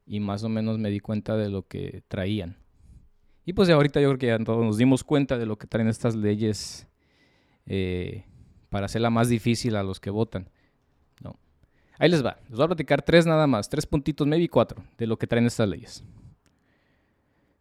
y 0.08 0.20
más 0.20 0.44
o 0.44 0.50
menos 0.50 0.80
me 0.80 0.90
di 0.90 1.00
cuenta 1.00 1.38
de 1.38 1.50
lo 1.50 1.68
que 1.68 2.02
traían. 2.08 2.58
Y 3.46 3.54
pues 3.54 3.70
ahorita 3.70 4.00
yo 4.00 4.08
creo 4.10 4.20
que 4.20 4.28
ya 4.28 4.44
todos 4.44 4.66
nos 4.66 4.78
dimos 4.78 5.04
cuenta 5.04 5.38
de 5.38 5.46
lo 5.46 5.58
que 5.58 5.68
traen 5.68 5.90
estas 5.90 6.16
leyes 6.16 6.88
eh, 7.66 8.24
para 8.70 8.86
hacerla 8.86 9.10
más 9.10 9.30
difícil 9.30 9.76
a 9.76 9.84
los 9.84 10.00
que 10.00 10.10
votan. 10.10 10.50
Ahí 12.00 12.10
les 12.10 12.26
va. 12.26 12.38
Les 12.48 12.56
voy 12.56 12.64
a 12.64 12.68
platicar 12.68 13.02
tres 13.02 13.26
nada 13.26 13.46
más, 13.46 13.70
tres 13.70 13.86
puntitos, 13.86 14.26
maybe 14.26 14.48
cuatro, 14.48 14.82
de 14.98 15.06
lo 15.06 15.18
que 15.18 15.28
traen 15.28 15.46
estas 15.46 15.68
leyes. 15.68 16.04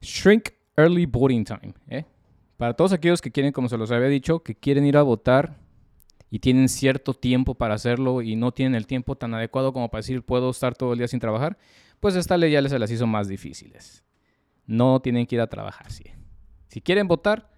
Shrink 0.00 0.50
early 0.76 1.06
voting 1.06 1.44
time. 1.44 1.74
¿eh? 1.88 2.04
Para 2.56 2.74
todos 2.74 2.92
aquellos 2.92 3.20
que 3.20 3.32
quieren, 3.32 3.52
como 3.52 3.68
se 3.68 3.76
los 3.76 3.90
había 3.90 4.06
dicho, 4.06 4.44
que 4.44 4.54
quieren 4.54 4.86
ir 4.86 4.96
a 4.96 5.02
votar 5.02 5.58
y 6.30 6.38
tienen 6.38 6.68
cierto 6.68 7.14
tiempo 7.14 7.56
para 7.56 7.74
hacerlo 7.74 8.22
y 8.22 8.36
no 8.36 8.52
tienen 8.52 8.76
el 8.76 8.86
tiempo 8.86 9.16
tan 9.16 9.34
adecuado 9.34 9.72
como 9.72 9.90
para 9.90 10.00
decir 10.00 10.22
puedo 10.22 10.50
estar 10.50 10.76
todo 10.76 10.92
el 10.92 10.98
día 10.98 11.08
sin 11.08 11.18
trabajar, 11.18 11.58
pues 11.98 12.14
esta 12.14 12.36
ley 12.36 12.52
ya 12.52 12.60
les 12.60 12.70
las 12.72 12.90
hizo 12.92 13.08
más 13.08 13.26
difíciles. 13.26 14.04
No 14.66 15.00
tienen 15.00 15.26
que 15.26 15.34
ir 15.34 15.40
a 15.40 15.48
trabajar. 15.48 15.90
Sí. 15.90 16.04
Si 16.68 16.80
quieren 16.80 17.08
votar, 17.08 17.50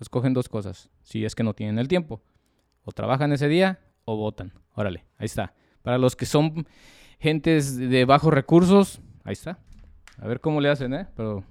escogen 0.00 0.34
dos 0.34 0.48
cosas, 0.48 0.90
si 1.04 1.24
es 1.24 1.36
que 1.36 1.44
no 1.44 1.54
tienen 1.54 1.78
el 1.78 1.86
tiempo. 1.86 2.20
O 2.86 2.92
trabajan 2.92 3.32
ese 3.32 3.48
día 3.48 3.80
o 4.04 4.16
votan. 4.16 4.52
Órale, 4.72 5.04
ahí 5.18 5.26
está. 5.26 5.52
Para 5.82 5.98
los 5.98 6.14
que 6.14 6.24
son 6.24 6.66
gentes 7.18 7.76
de 7.76 8.04
bajos 8.04 8.32
recursos, 8.32 9.00
ahí 9.24 9.32
está. 9.32 9.58
A 10.18 10.28
ver 10.28 10.40
cómo 10.40 10.60
le 10.60 10.68
hacen, 10.68 10.94
¿eh? 10.94 11.08
Pero 11.16 11.44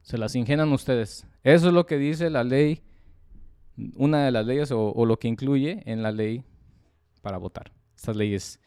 se 0.00 0.16
las 0.16 0.34
ingenan 0.34 0.72
ustedes. 0.72 1.26
Eso 1.42 1.68
es 1.68 1.74
lo 1.74 1.84
que 1.84 1.98
dice 1.98 2.30
la 2.30 2.42
ley, 2.42 2.82
una 3.96 4.24
de 4.24 4.30
las 4.30 4.46
leyes 4.46 4.72
o, 4.72 5.04
lo 5.04 5.18
que 5.18 5.28
incluye 5.28 5.82
en 5.84 6.02
la 6.02 6.10
ley 6.10 6.42
para 7.20 7.36
votar. 7.36 7.70
Estas 7.94 8.16
leyes 8.16 8.58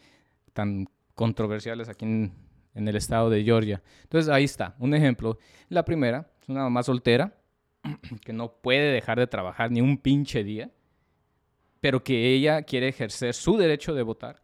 tan 0.54 0.88
controversiales 1.16 1.90
aquí 1.90 2.06
en, 2.06 2.34
en 2.76 2.88
el 2.88 2.96
estado 2.96 3.32
de 3.32 3.44
Georgia. 3.44 3.82
Entonces 4.04 4.30
ahí 4.30 4.44
está, 4.44 4.76
un 4.78 4.94
ejemplo. 4.94 5.40
La 5.70 5.84
primera 5.84 6.30
es 6.40 6.50
una 6.50 6.62
mamá 6.62 6.84
soltera 6.84 7.36
que 8.24 8.32
no 8.32 8.62
puede 8.62 8.92
dejar 8.92 9.18
de 9.18 9.26
trabajar 9.26 9.72
ni 9.72 9.82
un 9.82 9.98
pinche 9.98 10.44
día, 10.44 10.72
pero 11.82 12.04
que 12.04 12.34
ella 12.34 12.64
quiere 12.64 12.88
ejercer 12.88 13.34
su 13.34 13.58
derecho 13.58 13.94
de 13.94 14.04
votar, 14.04 14.42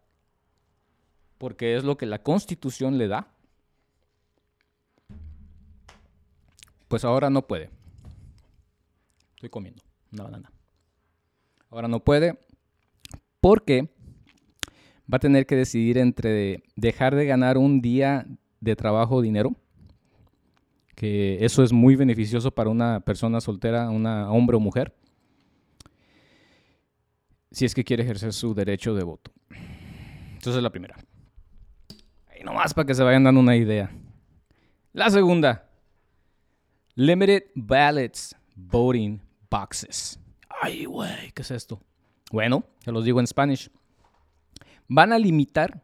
porque 1.38 1.76
es 1.76 1.84
lo 1.84 1.96
que 1.96 2.06
la 2.06 2.22
constitución 2.22 2.98
le 2.98 3.08
da. 3.08 3.28
Pues 6.88 7.04
ahora 7.04 7.30
no 7.30 7.46
puede. 7.46 7.70
Estoy 9.34 9.50
comiendo 9.50 9.82
una 10.12 10.24
banana. 10.24 10.52
Ahora 11.70 11.88
no 11.88 12.00
puede 12.00 12.38
porque 13.40 13.90
va 15.12 15.16
a 15.16 15.18
tener 15.18 15.46
que 15.46 15.56
decidir 15.56 15.98
entre 15.98 16.62
dejar 16.76 17.14
de 17.14 17.26
ganar 17.26 17.58
un 17.58 17.82
día 17.82 18.26
de 18.60 18.76
trabajo 18.76 19.16
o 19.16 19.22
dinero 19.22 19.54
que 20.94 21.44
eso 21.44 21.62
es 21.62 21.72
muy 21.72 21.96
beneficioso 21.96 22.52
para 22.52 22.70
una 22.70 23.00
persona 23.00 23.40
soltera, 23.40 23.90
una 23.90 24.30
hombre 24.30 24.56
o 24.56 24.60
mujer, 24.60 24.94
si 27.54 27.64
es 27.64 27.74
que 27.74 27.84
quiere 27.84 28.02
ejercer 28.02 28.32
su 28.32 28.52
derecho 28.52 28.94
de 28.94 29.04
voto. 29.04 29.30
Entonces 29.50 30.56
es 30.56 30.62
la 30.62 30.70
primera. 30.70 30.96
Ahí 32.28 32.42
nomás 32.42 32.74
para 32.74 32.84
que 32.84 32.94
se 32.94 33.02
vayan 33.04 33.22
dando 33.22 33.40
una 33.40 33.54
idea. 33.54 33.92
La 34.92 35.08
segunda, 35.08 35.70
limited 36.96 37.44
ballots 37.54 38.34
voting 38.56 39.20
boxes. 39.48 40.18
Ay, 40.48 40.84
güey, 40.84 41.30
¿qué 41.32 41.42
es 41.42 41.50
esto? 41.52 41.80
Bueno, 42.32 42.64
se 42.80 42.90
los 42.90 43.04
digo 43.04 43.20
en 43.20 43.26
Spanish. 43.28 43.70
Van 44.88 45.12
a 45.12 45.18
limitar 45.18 45.80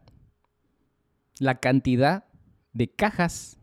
la 1.39 1.59
cantidad 1.61 2.25
de 2.73 2.89
cajas 2.89 3.57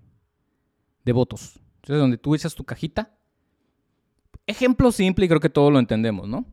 de 1.04 1.12
votos. 1.12 1.60
Entonces, 1.76 2.00
donde 2.00 2.16
tú 2.16 2.34
echas 2.34 2.54
tu 2.54 2.64
cajita. 2.64 3.14
Ejemplo 4.46 4.92
simple 4.92 5.26
y 5.26 5.28
creo 5.28 5.40
que 5.40 5.50
todos 5.50 5.70
lo 5.70 5.78
entendemos, 5.78 6.26
¿no? 6.26 6.46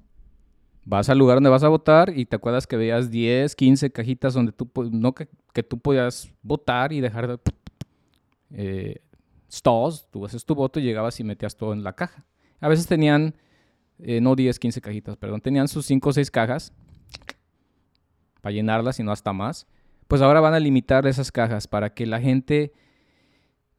Vas 0.87 1.09
al 1.09 1.17
lugar 1.17 1.37
donde 1.37 1.49
vas 1.49 1.63
a 1.63 1.67
votar 1.67 2.13
y 2.15 2.27
te 2.27 2.35
acuerdas 2.35 2.67
que 2.67 2.77
veías 2.77 3.09
10, 3.09 3.55
15 3.55 3.91
cajitas 3.91 4.35
donde 4.35 4.51
tú, 4.51 4.69
no 4.91 5.15
que, 5.15 5.27
tú 5.63 5.79
podías 5.79 6.31
votar 6.43 6.93
y 6.93 7.01
dejar 7.01 7.39
eh, 8.51 9.01
stalls, 9.51 10.07
tú 10.11 10.25
haces 10.25 10.45
tu 10.45 10.53
voto 10.53 10.79
y 10.79 10.83
llegabas 10.83 11.19
y 11.19 11.23
metías 11.23 11.57
todo 11.57 11.73
en 11.73 11.83
la 11.83 11.93
caja. 11.93 12.23
A 12.59 12.67
veces 12.67 12.85
tenían, 12.85 13.33
eh, 13.97 14.21
no 14.21 14.35
10, 14.35 14.59
15 14.59 14.79
cajitas, 14.79 15.17
perdón, 15.17 15.41
tenían 15.41 15.67
sus 15.67 15.87
5 15.87 16.09
o 16.09 16.13
6 16.13 16.29
cajas 16.29 16.71
para 18.41 18.53
llenarlas 18.53 18.99
y 18.99 19.03
no 19.03 19.11
hasta 19.11 19.33
más. 19.33 19.65
Pues 20.07 20.21
ahora 20.21 20.39
van 20.39 20.53
a 20.53 20.59
limitar 20.59 21.07
esas 21.07 21.31
cajas 21.31 21.67
para 21.67 21.95
que 21.95 22.05
la 22.05 22.21
gente 22.21 22.73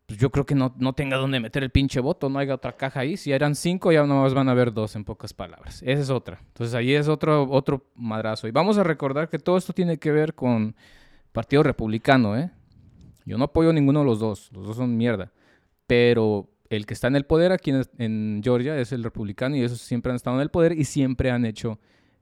pues 0.06 0.20
yo 0.20 0.30
creo 0.30 0.46
que 0.46 0.54
no, 0.54 0.72
no 0.78 0.92
tenga 0.92 1.16
dónde 1.16 1.40
meter 1.40 1.64
el 1.64 1.70
pinche 1.70 1.98
voto, 1.98 2.28
no 2.28 2.38
haya 2.38 2.54
otra 2.54 2.76
caja 2.76 3.00
ahí. 3.00 3.16
Si 3.16 3.32
eran 3.32 3.56
cinco, 3.56 3.90
ya 3.90 4.04
más 4.04 4.34
van 4.34 4.48
a 4.48 4.52
haber 4.52 4.72
dos, 4.72 4.94
en 4.94 5.04
pocas 5.04 5.34
palabras. 5.34 5.82
Esa 5.82 6.00
es 6.00 6.10
otra. 6.10 6.40
Entonces 6.46 6.74
ahí 6.74 6.94
es 6.94 7.08
otro, 7.08 7.50
otro 7.50 7.90
madrazo. 7.96 8.46
Y 8.46 8.52
vamos 8.52 8.78
a 8.78 8.84
recordar 8.84 9.28
que 9.28 9.40
todo 9.40 9.56
esto 9.56 9.72
tiene 9.72 9.98
que 9.98 10.12
ver 10.12 10.34
con 10.34 10.76
Partido 11.32 11.64
Republicano, 11.64 12.36
¿eh? 12.36 12.50
Yo 13.24 13.36
no 13.36 13.44
apoyo 13.46 13.72
ninguno 13.72 14.00
de 14.00 14.06
los 14.06 14.20
dos, 14.20 14.50
los 14.52 14.68
dos 14.68 14.76
son 14.76 14.96
mierda. 14.96 15.32
Pero 15.88 16.48
el 16.70 16.86
que 16.86 16.94
está 16.94 17.08
en 17.08 17.16
el 17.16 17.26
poder 17.26 17.50
aquí 17.50 17.72
en, 17.98 18.40
Georgia 18.44 18.78
es 18.78 18.92
el 18.92 19.02
republicano 19.02 19.56
y 19.56 19.62
esos 19.62 19.80
siempre 19.80 20.10
han 20.10 20.16
estado 20.16 20.36
en 20.36 20.42
el 20.42 20.50
poder 20.50 20.72
y 20.72 20.84
siempre 20.84 21.32
han 21.32 21.44
hecho 21.44 21.80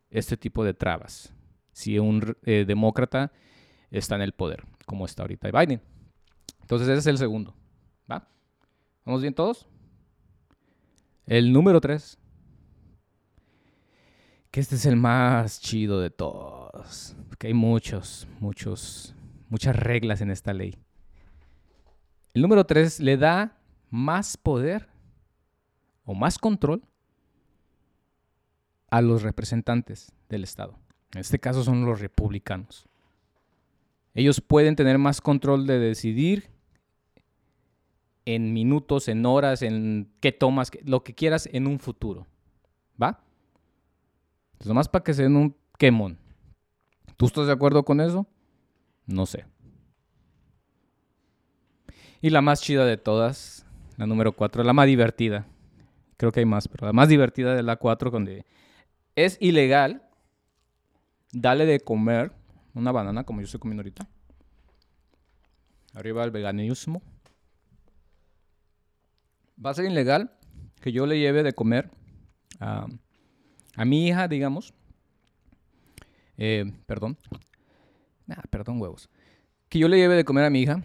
este 0.08 0.38
tipo 0.38 0.64
de 0.64 0.72
trabas. 0.72 1.34
Si 1.72 1.98
un 1.98 2.34
eh, 2.44 2.64
demócrata 2.66 3.30
está 3.90 4.14
en 4.14 4.22
el 4.22 4.32
poder, 4.32 4.64
como 4.86 5.04
está 5.04 5.22
ahorita 5.22 5.50
Biden. 5.50 5.82
Entonces 6.62 6.88
ese 6.88 6.98
es 7.00 7.06
el 7.06 7.18
segundo. 7.18 7.54
¿Va? 9.04 9.10
¿Vamos 9.10 9.22
bien 9.22 9.34
todos? 9.34 9.66
El 11.26 11.52
número 11.52 11.80
3. 11.80 12.18
Que 14.50 14.60
este 14.60 14.76
es 14.76 14.86
el 14.86 14.96
más 14.96 15.60
chido 15.60 16.00
de 16.00 16.10
todos. 16.10 17.16
Porque 17.28 17.48
hay 17.48 17.54
muchos, 17.54 18.26
muchos, 18.40 19.14
muchas 19.48 19.76
reglas 19.76 20.20
en 20.20 20.30
esta 20.30 20.52
ley. 20.52 20.76
El 22.34 22.42
número 22.42 22.64
3 22.64 23.00
le 23.00 23.16
da 23.16 23.58
más 23.90 24.36
poder 24.36 24.88
o 26.04 26.14
más 26.14 26.38
control 26.38 26.82
a 28.90 29.00
los 29.00 29.22
representantes 29.22 30.12
del 30.28 30.44
Estado. 30.44 30.78
En 31.12 31.20
este 31.20 31.38
caso 31.38 31.62
son 31.62 31.84
los 31.84 32.00
republicanos. 32.00 32.86
Ellos 34.14 34.40
pueden 34.40 34.76
tener 34.76 34.98
más 34.98 35.20
control 35.20 35.66
de 35.66 35.78
decidir 35.78 36.53
en 38.26 38.52
minutos, 38.52 39.08
en 39.08 39.26
horas, 39.26 39.62
en 39.62 40.12
qué 40.20 40.32
tomas, 40.32 40.70
lo 40.84 41.04
que 41.04 41.14
quieras 41.14 41.48
en 41.52 41.66
un 41.66 41.78
futuro. 41.78 42.26
¿Va? 43.00 43.22
Entonces, 44.52 44.68
nomás 44.68 44.88
para 44.88 45.04
que 45.04 45.14
se 45.14 45.24
den 45.24 45.36
un 45.36 45.56
quemón. 45.78 46.18
¿Tú 47.16 47.26
estás 47.26 47.46
de 47.46 47.52
acuerdo 47.52 47.84
con 47.84 48.00
eso? 48.00 48.26
No 49.06 49.26
sé. 49.26 49.44
Y 52.20 52.30
la 52.30 52.40
más 52.40 52.62
chida 52.62 52.86
de 52.86 52.96
todas, 52.96 53.66
la 53.96 54.06
número 54.06 54.32
4, 54.32 54.64
la 54.64 54.72
más 54.72 54.86
divertida. 54.86 55.46
Creo 56.16 56.32
que 56.32 56.40
hay 56.40 56.46
más, 56.46 56.68
pero 56.68 56.86
la 56.86 56.92
más 56.92 57.08
divertida 57.08 57.54
de 57.54 57.62
la 57.62 57.76
4, 57.76 58.10
donde 58.10 58.46
es 59.14 59.36
ilegal 59.40 60.08
darle 61.32 61.66
de 61.66 61.80
comer 61.80 62.32
una 62.72 62.92
banana, 62.92 63.24
como 63.24 63.40
yo 63.40 63.44
estoy 63.44 63.60
comiendo 63.60 63.82
ahorita. 63.82 64.08
Arriba 65.92 66.24
el 66.24 66.30
veganismo 66.30 67.02
va 69.62 69.70
a 69.70 69.74
ser 69.74 69.86
ilegal 69.86 70.32
que 70.80 70.92
yo 70.92 71.06
le 71.06 71.18
lleve 71.18 71.42
de 71.42 71.52
comer 71.52 71.90
a, 72.60 72.86
mi 73.84 74.06
hija, 74.06 74.28
digamos. 74.28 74.74
Eh, 76.36 76.72
perdón. 76.86 77.16
perdón, 78.50 78.80
huevos. 78.80 79.08
Que 79.68 79.78
yo 79.78 79.88
le 79.88 79.96
lleve 79.96 80.14
de 80.14 80.24
comer 80.24 80.44
a 80.44 80.50
mi 80.50 80.60
hija 80.60 80.82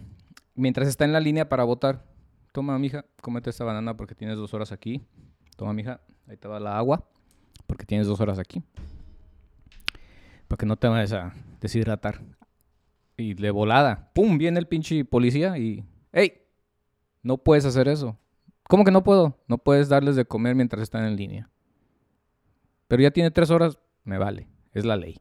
mientras 0.56 0.88
está 0.88 1.06
en 1.06 1.14
la 1.14 1.20
línea 1.20 1.50
para 1.50 1.64
votar. 1.64 2.06
Toma, 2.52 2.78
mija, 2.80 3.06
cómete 3.22 3.50
esta 3.50 3.64
banana 3.64 3.96
porque 3.96 4.16
tienes 4.16 4.38
dos 4.38 4.54
horas 4.54 4.72
aquí. 4.72 5.06
Toma, 5.56 5.74
mija, 5.74 6.02
ahí 6.28 6.38
te 6.38 6.48
va 6.48 6.60
la 6.60 6.78
agua 6.78 7.08
porque 7.68 7.86
tienes 7.86 8.08
dos 8.08 8.20
horas 8.20 8.40
aquí. 8.40 8.64
Para 10.48 10.58
que 10.58 10.66
no 10.66 10.76
te 10.78 10.88
vayas 10.88 11.14
a 11.14 11.34
deshidratar. 11.62 12.22
Y 13.18 13.34
de 13.34 13.52
volada, 13.52 14.12
¡pum! 14.14 14.38
Viene 14.38 14.60
el 14.60 14.68
pinche 14.68 15.06
policía 15.06 15.58
y... 15.58 15.84
¡Ey! 16.12 16.42
No 17.22 17.38
puedes 17.38 17.66
hacer 17.66 17.88
eso. 17.88 18.18
¿Cómo 18.70 18.86
que 18.86 18.92
no 18.92 19.04
puedo? 19.04 19.36
No 19.48 19.58
puedes 19.58 19.90
darles 19.90 20.16
de 20.16 20.26
comer 20.26 20.54
mientras 20.54 20.84
están 20.84 21.04
en 21.06 21.16
línea. 21.16 21.50
Pero 22.88 23.02
ya 23.02 23.10
tiene 23.10 23.32
tres 23.32 23.50
horas, 23.50 23.80
me 24.04 24.20
vale, 24.20 24.48
es 24.74 24.86
la 24.86 24.96
ley. 24.96 25.18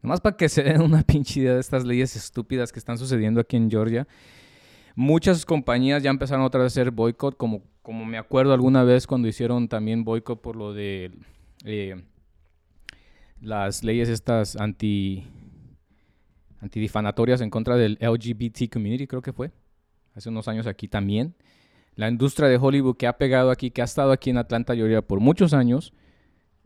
Nomás 0.00 0.20
para 0.20 0.36
que 0.36 0.48
se 0.48 0.62
den 0.62 0.80
una 0.80 1.02
pinche 1.06 1.40
idea 1.40 1.54
de 1.54 1.60
estas 1.60 1.84
leyes 1.84 2.14
estúpidas 2.14 2.70
que 2.70 2.78
están 2.78 2.96
sucediendo 2.96 3.40
aquí 3.40 3.56
en 3.56 3.68
Georgia. 3.68 4.06
Muchas 4.94 5.44
compañías 5.44 6.04
ya 6.04 6.10
empezaron 6.10 6.44
otra 6.44 6.62
vez 6.62 6.66
a 6.66 6.80
hacer 6.80 6.92
boicot, 6.92 7.36
como, 7.36 7.62
como 7.82 8.04
me 8.04 8.16
acuerdo 8.16 8.54
alguna 8.54 8.84
vez 8.84 9.08
cuando 9.08 9.26
hicieron 9.26 9.66
también 9.66 10.04
boicot 10.04 10.40
por 10.40 10.54
lo 10.54 10.72
de 10.72 11.10
eh, 11.64 12.00
las 13.40 13.82
leyes 13.82 14.08
estas 14.08 14.54
anti 14.54 15.26
antidifamatorias 16.60 17.40
en 17.40 17.50
contra 17.50 17.74
del 17.76 17.98
LGBT 18.00 18.72
community, 18.72 19.08
creo 19.08 19.20
que 19.20 19.32
fue. 19.32 19.50
Hace 20.14 20.28
unos 20.28 20.46
años 20.46 20.68
aquí 20.68 20.86
también 20.86 21.34
la 21.96 22.08
industria 22.08 22.48
de 22.48 22.56
Hollywood 22.56 22.96
que 22.96 23.06
ha 23.06 23.16
pegado 23.18 23.50
aquí, 23.50 23.70
que 23.70 23.82
ha 23.82 23.84
estado 23.84 24.12
aquí 24.12 24.30
en 24.30 24.38
Atlanta, 24.38 24.74
Georgia 24.74 25.02
por 25.02 25.20
muchos 25.20 25.54
años, 25.54 25.92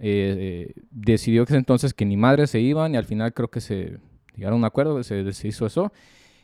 eh, 0.00 0.70
eh, 0.70 0.82
decidió 0.92 1.44
que 1.44 1.56
entonces 1.56 1.92
que 1.92 2.04
ni 2.04 2.16
madres 2.16 2.50
se 2.50 2.60
iban 2.60 2.94
y 2.94 2.96
al 2.96 3.04
final 3.04 3.34
creo 3.34 3.48
que 3.48 3.60
se 3.60 3.98
llegaron 4.36 4.54
a 4.54 4.58
un 4.58 4.64
acuerdo, 4.64 5.02
se, 5.02 5.24
hizo 5.44 5.66
eso. 5.66 5.92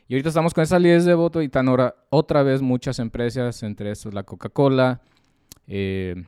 Y 0.08 0.14
ahorita 0.14 0.28
estamos 0.28 0.52
con 0.52 0.62
esa 0.62 0.78
ley 0.78 1.00
de 1.00 1.14
voto 1.14 1.40
y 1.40 1.46
están 1.46 1.68
ahora 1.68 1.94
otra 2.10 2.42
vez 2.42 2.60
muchas 2.60 2.98
empresas, 2.98 3.62
entre 3.62 3.90
estas 3.90 4.12
la 4.12 4.24
Coca-Cola, 4.24 5.00
eh, 5.66 6.24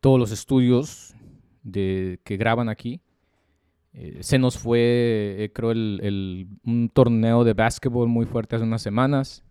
todos 0.00 0.20
los 0.20 0.30
estudios 0.30 1.14
de, 1.62 2.20
que 2.22 2.36
graban 2.36 2.68
aquí. 2.68 3.00
Se 4.20 4.38
nos 4.38 4.58
fue, 4.58 5.52
creo, 5.54 5.70
el, 5.70 6.48
un 6.64 6.88
torneo 6.88 7.44
de 7.44 7.54
básquetbol 7.54 8.08
muy 8.08 8.26
fuerte 8.26 8.56
hace 8.56 8.64
unas 8.64 8.82
semanas. 8.82 9.43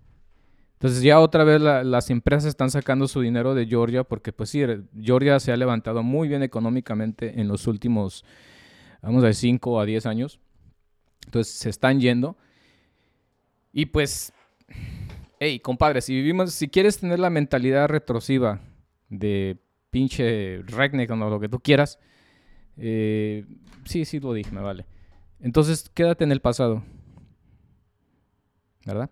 Entonces 0.84 1.02
ya 1.02 1.22
otra 1.22 1.46
vez 1.46 1.62
las 1.62 2.10
empresas 2.10 2.50
están 2.50 2.70
sacando 2.70 3.08
su 3.08 3.22
dinero 3.22 3.56
de 3.56 3.66
Georgia 3.66 4.04
porque 4.04 4.34
pues 4.34 4.50
sí, 4.50 4.62
Georgia 5.02 5.40
se 5.40 5.54
ha 5.54 5.56
levantado 5.56 6.04
muy 6.04 6.28
bien 6.28 6.44
económicamente 6.44 7.40
en 7.40 7.48
los 7.48 7.68
últimos, 7.68 8.26
vamos 9.02 9.24
a 9.24 9.28
decir, 9.28 9.52
5 9.52 9.80
a 9.80 9.86
10 9.86 10.06
años. 10.08 10.42
Entonces 11.24 11.54
se 11.54 11.70
están 11.70 12.02
yendo. 12.02 12.36
Y 13.72 13.86
pues, 13.86 14.34
hey, 15.40 15.62
compadre, 15.62 16.02
si 16.02 16.16
vivimos, 16.16 16.54
si 16.54 16.68
quieres 16.68 17.00
tener 17.00 17.18
la 17.18 17.30
mentalidad 17.30 17.88
retrosiva 17.88 18.60
de 19.08 19.56
pinche 19.90 20.64
redneck 20.64 21.10
o 21.12 21.16
lo 21.16 21.40
que 21.40 21.48
tú 21.48 21.62
quieras, 21.62 21.98
eh, 22.76 23.46
sí, 23.86 24.04
sí 24.04 24.20
lo 24.20 24.34
dije, 24.34 24.52
me 24.52 24.60
vale. 24.60 24.86
Entonces 25.40 25.90
quédate 25.94 26.26
en 26.26 26.34
el 26.34 26.42
pasado. 26.42 26.84
¿Verdad? 28.86 29.10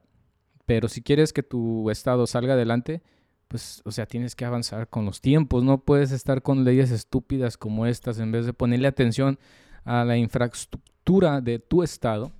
Pero 0.71 0.87
si 0.87 1.01
quieres 1.01 1.33
que 1.33 1.43
tu 1.43 1.89
estado 1.89 2.25
salga 2.25 2.53
adelante, 2.53 3.01
pues, 3.49 3.81
o 3.83 3.91
sea, 3.91 4.05
tienes 4.05 4.37
que 4.37 4.45
avanzar 4.45 4.87
con 4.87 5.03
los 5.03 5.19
tiempos. 5.19 5.65
No 5.65 5.79
puedes 5.79 6.13
estar 6.13 6.43
con 6.43 6.63
leyes 6.63 6.91
estúpidas 6.91 7.57
como 7.57 7.87
estas 7.87 8.19
en 8.19 8.31
vez 8.31 8.45
de 8.45 8.53
ponerle 8.53 8.87
atención 8.87 9.37
a 9.83 10.05
la 10.05 10.15
infraestructura 10.15 11.41
de 11.41 11.59
tu 11.59 11.83
estado, 11.83 12.31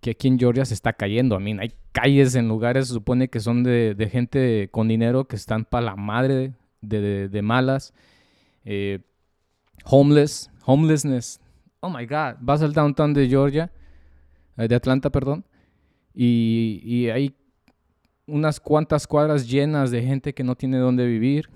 que 0.00 0.10
aquí 0.12 0.28
en 0.28 0.38
Georgia 0.38 0.64
se 0.64 0.74
está 0.74 0.92
cayendo. 0.92 1.34
A 1.34 1.40
mí, 1.40 1.56
hay 1.58 1.72
calles 1.90 2.36
en 2.36 2.46
lugares, 2.46 2.86
se 2.86 2.94
supone 2.94 3.30
que 3.30 3.40
son 3.40 3.64
de, 3.64 4.08
gente 4.08 4.68
con 4.70 4.86
dinero 4.86 5.24
que 5.26 5.34
están 5.34 5.64
para 5.64 5.86
la 5.86 5.96
madre 5.96 6.54
de, 6.80 7.42
malas. 7.42 7.92
Eh, 8.64 9.00
homeless, 9.86 10.52
homelessness. 10.66 11.40
Oh 11.80 11.90
my 11.90 12.06
God, 12.06 12.36
vas 12.38 12.62
al 12.62 12.72
downtown 12.72 13.12
de 13.12 13.28
Georgia, 13.28 13.72
eh, 14.56 14.68
de 14.68 14.76
Atlanta, 14.76 15.10
perdón, 15.10 15.44
y, 16.14 17.08
hay 17.08 17.34
unas 18.30 18.60
cuantas 18.60 19.06
cuadras 19.06 19.48
llenas 19.48 19.90
de 19.90 20.02
gente 20.02 20.34
que 20.34 20.44
no 20.44 20.56
tiene 20.56 20.78
dónde 20.78 21.06
vivir. 21.06 21.50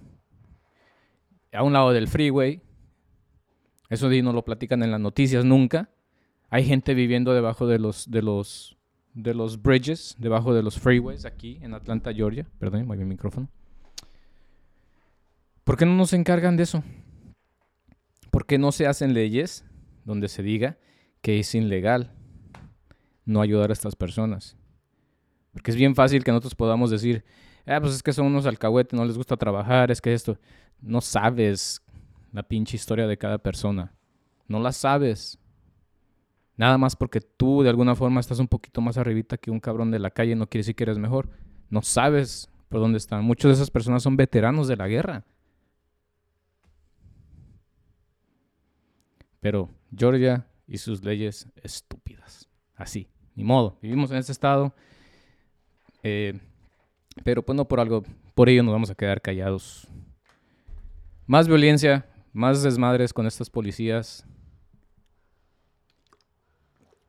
A 1.53 1.63
un 1.63 1.73
lado 1.73 1.93
del 1.93 2.09
freeway. 2.09 2.61
Eso 3.89 4.09
no 4.09 4.33
lo 4.33 4.45
platican 4.45 4.83
en 4.83 4.91
las 4.91 5.01
noticias 5.01 5.45
nunca. 5.45 5.91
Hay 6.51 6.65
gente 6.65 6.95
viviendo 6.95 7.33
debajo 7.33 7.67
de 7.67 7.79
los, 7.79 8.11
de 8.11 8.23
los, 8.23 8.77
de 9.13 9.35
los 9.35 9.63
bridges, 9.63 10.17
debajo 10.19 10.53
de 10.55 10.63
los 10.63 10.79
freeways 10.79 11.25
aquí 11.25 11.59
en 11.63 11.75
Atlanta, 11.75 12.13
Georgia. 12.13 12.47
Perdón, 12.59 12.89
mi 12.89 13.05
micrófono. 13.05 13.49
¿Por 15.63 15.77
qué 15.77 15.87
no 15.87 15.95
nos 15.95 16.13
encargan 16.13 16.57
de 16.57 16.65
eso? 16.65 16.83
¿Por 18.31 18.47
qué 18.47 18.59
no 18.59 18.73
se 18.73 18.87
hacen 18.87 19.15
leyes 19.15 19.65
donde 20.05 20.29
se 20.29 20.43
diga 20.43 20.77
que 21.23 21.39
es 21.39 21.55
ilegal 21.55 22.13
no 23.25 23.41
ayudar 23.41 23.71
a 23.71 23.73
estas 23.73 23.97
personas. 23.97 24.57
Porque 25.55 25.71
es 25.71 25.77
bien 25.77 25.95
fácil 25.95 26.23
que 26.23 26.31
nosotros 26.31 26.55
podamos 26.55 26.91
decir, 26.91 27.25
ah, 27.65 27.81
pues 27.81 27.95
es 27.95 28.03
que 28.03 28.13
son 28.13 28.27
unos 28.27 28.45
alcahuetes, 28.45 28.93
no 28.93 29.07
les 29.07 29.17
gusta 29.17 29.37
trabajar, 29.37 29.91
es 29.91 30.03
que 30.03 30.13
esto. 30.13 30.39
No 30.83 31.01
sabes 31.01 31.83
la 32.33 32.43
pinche 32.43 32.77
historia 32.77 33.07
de 33.07 33.17
cada 33.17 33.39
persona. 33.39 33.95
No 34.47 34.61
la 34.61 34.73
sabes. 34.73 35.39
Nada 36.57 36.77
más 36.77 36.97
porque 36.97 37.21
tú 37.21 37.63
de 37.63 37.71
alguna 37.71 37.95
forma 37.95 38.21
estás 38.21 38.39
un 38.39 38.49
poquito 38.49 38.81
más 38.81 38.99
arribita 38.99 39.39
que 39.39 39.51
un 39.51 39.61
cabrón 39.61 39.91
de 39.91 39.99
la 39.99 40.11
calle 40.11 40.37
no 40.37 40.47
quiere 40.47 40.61
decir 40.61 40.75
que 40.75 40.85
eres 40.85 40.99
mejor. 40.99 41.31
No 41.71 41.81
sabes 41.83 42.51
por 42.69 42.81
dónde 42.81 42.99
están. 42.99 43.25
Muchas 43.25 43.51
de 43.51 43.55
esas 43.55 43.71
personas 43.71 44.03
son 44.03 44.17
veteranos 44.17 44.69
de 44.69 44.77
la 44.77 44.89
guerra. 44.89 45.25
Pero 49.41 49.71
Georgia 49.97 50.47
y 50.67 50.79
sus 50.79 51.05
leyes 51.05 51.49
estúpidas. 51.63 52.49
Así 52.75 53.09
ni 53.35 53.45
modo, 53.45 53.79
vivimos 53.83 54.11
en 54.11 54.19
ese 54.19 54.33
estado. 54.33 54.75
Eh, 56.05 56.39
pero 57.25 57.43
pues 57.43 57.57
no 57.57 57.67
por 57.67 57.81
algo, 57.81 58.05
por 58.35 58.49
ello 58.49 58.63
nos 58.63 58.73
vamos 58.73 58.91
a 58.91 58.95
quedar 58.95 59.21
callados. 59.21 59.89
Más 61.27 61.49
violencia, 61.49 62.07
más 62.33 62.63
desmadres 62.63 63.13
con 63.13 63.27
estas 63.27 63.49
policías. 63.49 64.27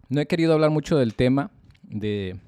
No 0.07 0.21
he 0.21 0.25
querido 0.27 0.53
hablar 0.53 0.69
mucho 0.69 0.97
del 0.97 1.13
tema 1.13 1.51
de, 1.83 2.39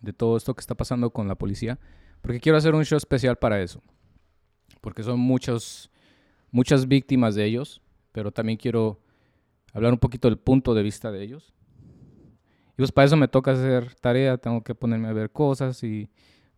de 0.00 0.12
todo 0.12 0.36
esto 0.36 0.54
que 0.54 0.60
está 0.60 0.74
pasando 0.74 1.10
con 1.10 1.28
la 1.28 1.36
policía, 1.36 1.78
porque 2.20 2.40
quiero 2.40 2.58
hacer 2.58 2.74
un 2.74 2.84
show 2.84 2.96
especial 2.96 3.36
para 3.36 3.62
eso. 3.62 3.80
Porque 4.80 5.04
son 5.04 5.20
muchos, 5.20 5.90
muchas 6.50 6.88
víctimas 6.88 7.36
de 7.36 7.44
ellos, 7.44 7.80
pero 8.10 8.32
también 8.32 8.58
quiero 8.58 9.00
hablar 9.72 9.92
un 9.92 9.98
poquito 9.98 10.28
del 10.28 10.38
punto 10.38 10.74
de 10.74 10.82
vista 10.82 11.12
de 11.12 11.22
ellos 11.22 11.54
y 12.72 12.76
pues 12.76 12.92
para 12.92 13.06
eso 13.06 13.16
me 13.16 13.28
toca 13.28 13.52
hacer 13.52 13.94
tarea, 13.96 14.38
tengo 14.38 14.62
que 14.62 14.74
ponerme 14.74 15.08
a 15.08 15.12
ver 15.12 15.30
cosas 15.30 15.82
y 15.84 16.08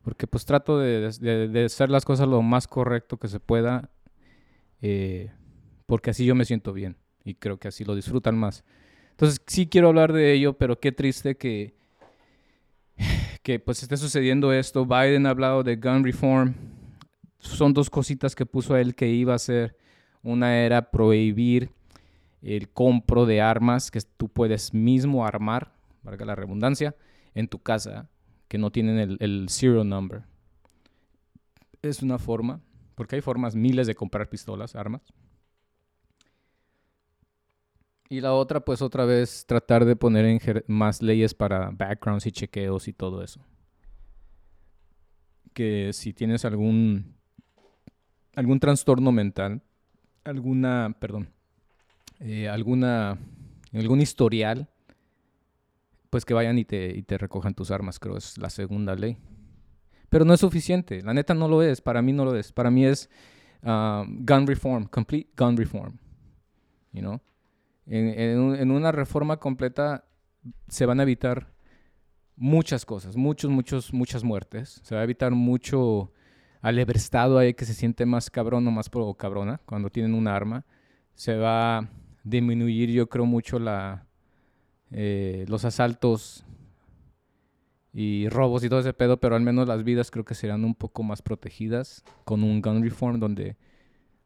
porque 0.02 0.26
pues 0.26 0.44
trato 0.44 0.78
de, 0.78 1.10
de, 1.48 1.64
hacer 1.64 1.90
las 1.90 2.04
cosas 2.04 2.28
lo 2.28 2.40
más 2.42 2.68
correcto 2.68 3.16
que 3.16 3.26
se 3.26 3.40
pueda, 3.40 3.90
eh, 4.80 5.32
porque 5.86 6.10
así 6.10 6.24
yo 6.24 6.34
me 6.34 6.44
siento 6.44 6.72
bien 6.72 6.96
y 7.24 7.34
creo 7.34 7.58
que 7.58 7.68
así 7.68 7.84
lo 7.84 7.96
disfrutan 7.96 8.38
más. 8.38 8.64
Entonces 9.12 9.40
sí 9.46 9.66
quiero 9.66 9.88
hablar 9.88 10.12
de 10.12 10.32
ello, 10.32 10.52
pero 10.58 10.78
qué 10.78 10.92
triste 10.92 11.36
que, 11.36 11.74
que 13.42 13.58
pues 13.58 13.82
esté 13.82 13.96
sucediendo 13.96 14.52
esto. 14.52 14.84
Biden 14.84 15.26
ha 15.26 15.30
hablado 15.30 15.62
de 15.62 15.76
gun 15.76 16.04
reform. 16.04 16.54
Son 17.38 17.72
dos 17.72 17.90
cositas 17.90 18.34
que 18.34 18.46
puso 18.46 18.74
a 18.74 18.80
él 18.80 18.94
que 18.94 19.08
iba 19.08 19.34
a 19.34 19.38
ser. 19.38 19.76
Una 20.22 20.58
era 20.58 20.90
prohibir 20.90 21.70
el 22.42 22.68
compro 22.68 23.26
de 23.26 23.40
armas 23.40 23.90
que 23.90 24.00
tú 24.16 24.28
puedes 24.28 24.74
mismo 24.74 25.26
armar 25.26 25.73
valga 26.04 26.24
la 26.24 26.34
redundancia, 26.34 26.94
en 27.34 27.48
tu 27.48 27.60
casa 27.60 28.08
que 28.48 28.58
no 28.58 28.70
tienen 28.70 28.98
el, 28.98 29.16
el 29.20 29.48
serial 29.48 29.88
number. 29.88 30.22
Es 31.82 32.02
una 32.02 32.18
forma, 32.18 32.60
porque 32.94 33.16
hay 33.16 33.22
formas 33.22 33.56
miles 33.56 33.86
de 33.86 33.94
comprar 33.94 34.28
pistolas, 34.28 34.76
armas. 34.76 35.02
Y 38.08 38.20
la 38.20 38.34
otra, 38.34 38.60
pues 38.64 38.82
otra 38.82 39.04
vez, 39.04 39.44
tratar 39.46 39.84
de 39.84 39.96
poner 39.96 40.24
en 40.26 40.40
más 40.68 41.02
leyes 41.02 41.34
para 41.34 41.70
backgrounds 41.70 42.26
y 42.26 42.32
chequeos 42.32 42.86
y 42.86 42.92
todo 42.92 43.22
eso. 43.22 43.40
Que 45.52 45.92
si 45.92 46.12
tienes 46.12 46.44
algún, 46.44 47.16
algún 48.36 48.60
trastorno 48.60 49.10
mental, 49.10 49.62
alguna, 50.22 50.96
perdón, 51.00 51.30
eh, 52.20 52.48
alguna, 52.48 53.18
algún 53.72 54.00
historial 54.00 54.68
pues 56.14 56.24
que 56.24 56.32
vayan 56.32 56.56
y 56.60 56.64
te, 56.64 56.96
y 56.96 57.02
te 57.02 57.18
recojan 57.18 57.54
tus 57.54 57.72
armas, 57.72 57.98
creo 57.98 58.16
es 58.16 58.38
la 58.38 58.48
segunda 58.48 58.94
ley. 58.94 59.18
Pero 60.08 60.24
no 60.24 60.32
es 60.32 60.38
suficiente, 60.38 61.02
la 61.02 61.12
neta 61.12 61.34
no 61.34 61.48
lo 61.48 61.60
es, 61.60 61.80
para 61.80 62.02
mí 62.02 62.12
no 62.12 62.24
lo 62.24 62.36
es. 62.36 62.52
Para 62.52 62.70
mí 62.70 62.86
es 62.86 63.10
uh, 63.64 64.04
gun 64.06 64.46
reform, 64.46 64.86
complete 64.86 65.30
gun 65.36 65.56
reform. 65.56 65.98
You 66.92 67.00
know? 67.00 67.20
En, 67.86 68.54
en, 68.54 68.70
una 68.70 68.92
reforma 68.92 69.38
completa 69.38 70.04
se 70.68 70.86
van 70.86 71.00
a 71.00 71.02
evitar 71.02 71.52
muchas 72.36 72.86
cosas, 72.86 73.16
muchos, 73.16 73.50
muchos, 73.50 73.92
muchas 73.92 74.22
muertes. 74.22 74.82
Se 74.84 74.94
va 74.94 75.00
a 75.00 75.04
evitar 75.04 75.32
mucho 75.32 76.12
alebrestado 76.60 77.38
ahí 77.38 77.54
que 77.54 77.64
se 77.64 77.74
siente 77.74 78.06
más 78.06 78.30
cabrón 78.30 78.68
o 78.68 78.70
más 78.70 78.88
pro 78.88 79.12
cabrona 79.14 79.60
cuando 79.66 79.90
tienen 79.90 80.14
un 80.14 80.28
arma. 80.28 80.64
Se 81.16 81.34
va 81.34 81.78
a 81.78 81.90
disminuir, 82.22 82.92
yo 82.92 83.08
creo, 83.08 83.26
mucho 83.26 83.58
la, 83.58 84.06
eh, 84.96 85.44
los 85.48 85.64
asaltos 85.64 86.44
y 87.92 88.28
robos 88.28 88.62
y 88.62 88.68
todo 88.68 88.78
ese 88.78 88.92
pedo, 88.92 89.18
pero 89.18 89.34
al 89.34 89.42
menos 89.42 89.66
las 89.66 89.82
vidas 89.82 90.12
creo 90.12 90.24
que 90.24 90.36
serán 90.36 90.64
un 90.64 90.76
poco 90.76 91.02
más 91.02 91.20
protegidas 91.20 92.04
con 92.24 92.44
un 92.44 92.62
gun 92.62 92.80
reform 92.80 93.18
donde 93.18 93.56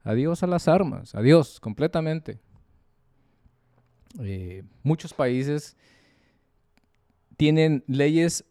adiós 0.02 0.42
a 0.42 0.46
las 0.46 0.68
armas, 0.68 1.14
adiós 1.14 1.58
completamente. 1.58 2.38
Eh, 4.20 4.62
muchos 4.82 5.14
países 5.14 5.74
tienen 7.38 7.82
leyes 7.86 8.44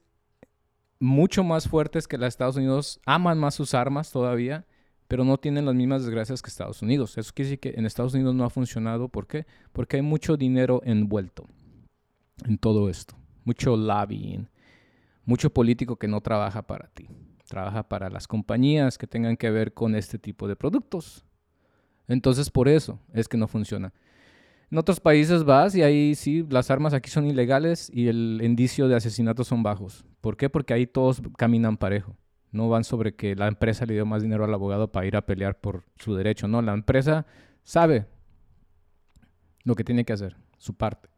mucho 1.00 1.44
más 1.44 1.68
fuertes 1.68 2.08
que 2.08 2.18
los 2.18 2.30
Estados 2.30 2.56
Unidos, 2.56 3.00
aman 3.06 3.38
más 3.38 3.54
sus 3.54 3.76
armas 3.76 4.12
todavía, 4.12 4.66
pero 5.08 5.24
no 5.24 5.38
tienen 5.38 5.68
las 5.68 5.76
mismas 5.76 6.02
desgracias 6.02 6.42
que 6.42 6.50
Estados 6.50 6.82
Unidos. 6.82 7.16
Eso 7.16 7.32
quiere 7.36 7.52
decir 7.52 7.60
que 7.60 7.76
en 7.78 7.86
Estados 7.86 8.16
Unidos 8.16 8.34
no 8.34 8.44
ha 8.44 8.50
funcionado. 8.50 9.08
¿Por 9.08 9.28
qué? 9.28 9.46
Porque 9.72 9.98
hay 9.98 10.02
mucho 10.02 10.36
dinero 10.36 10.82
envuelto 10.84 11.48
en 12.46 12.58
todo 12.58 12.90
esto. 12.90 13.16
Mucho 13.44 13.76
lobbying, 13.76 14.50
mucho 15.26 15.50
político 15.52 15.96
que 15.98 16.08
no 16.08 16.22
trabaja 16.22 16.62
para 16.62 16.88
ti, 16.90 17.08
trabaja 17.48 17.88
para 17.88 18.10
las 18.10 18.28
compañías 18.28 18.98
que 18.98 19.08
tengan 19.08 19.38
que 19.38 19.50
ver 19.50 19.74
con 19.74 19.96
este 19.96 20.20
tipo 20.20 20.48
de 20.48 20.56
productos. 20.56 21.26
Entonces 22.08 22.50
por 22.50 22.68
eso 22.68 23.00
es 23.14 23.28
que 23.28 23.38
no 23.38 23.48
funciona. 23.48 23.94
En 24.70 24.78
otros 24.78 25.00
países 25.00 25.46
vas 25.46 25.76
y 25.76 25.82
ahí 25.82 26.14
sí, 26.16 26.46
las 26.50 26.70
armas 26.70 26.94
aquí 26.94 27.10
son 27.10 27.26
ilegales 27.26 27.90
y 27.94 28.10
el 28.10 28.42
indicio 28.44 28.90
de 28.90 28.96
asesinato 28.96 29.46
son 29.46 29.64
bajos. 29.64 30.06
¿Por 30.20 30.36
qué? 30.36 30.50
Porque 30.50 30.74
ahí 30.74 30.86
todos 30.86 31.22
caminan 31.38 31.78
parejo. 31.78 32.18
No 32.52 32.68
van 32.70 32.84
sobre 32.84 33.16
que 33.16 33.36
la 33.36 33.48
empresa 33.48 33.86
le 33.86 33.94
dio 33.94 34.06
más 34.06 34.24
dinero 34.24 34.44
al 34.44 34.54
abogado 34.54 34.92
para 34.92 35.06
ir 35.06 35.16
a 35.16 35.26
pelear 35.26 35.60
por 35.60 35.86
su 35.98 36.16
derecho. 36.16 36.48
No, 36.48 36.62
la 36.62 36.74
empresa 36.74 37.26
sabe 37.64 38.08
lo 39.64 39.76
que 39.76 39.84
tiene 39.84 40.04
que 40.04 40.14
hacer, 40.14 40.36
su 40.58 40.74
parte. 40.74 41.10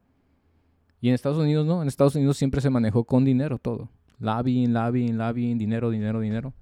Y 1.02 1.10
en 1.10 1.16
Estados 1.16 1.38
Unidos 1.38 1.66
no, 1.66 1.82
en 1.82 1.88
Estados 1.88 2.16
Unidos 2.16 2.38
siempre 2.38 2.62
se 2.62 2.70
manejó 2.70 3.04
con 3.06 3.24
dinero 3.26 3.58
todo. 3.58 3.90
Lobbying, 4.20 4.74
lobbying, 4.74 5.18
lobbying, 5.18 5.58
dinero, 5.58 5.90
dinero, 5.90 6.20
dinero. 6.20 6.54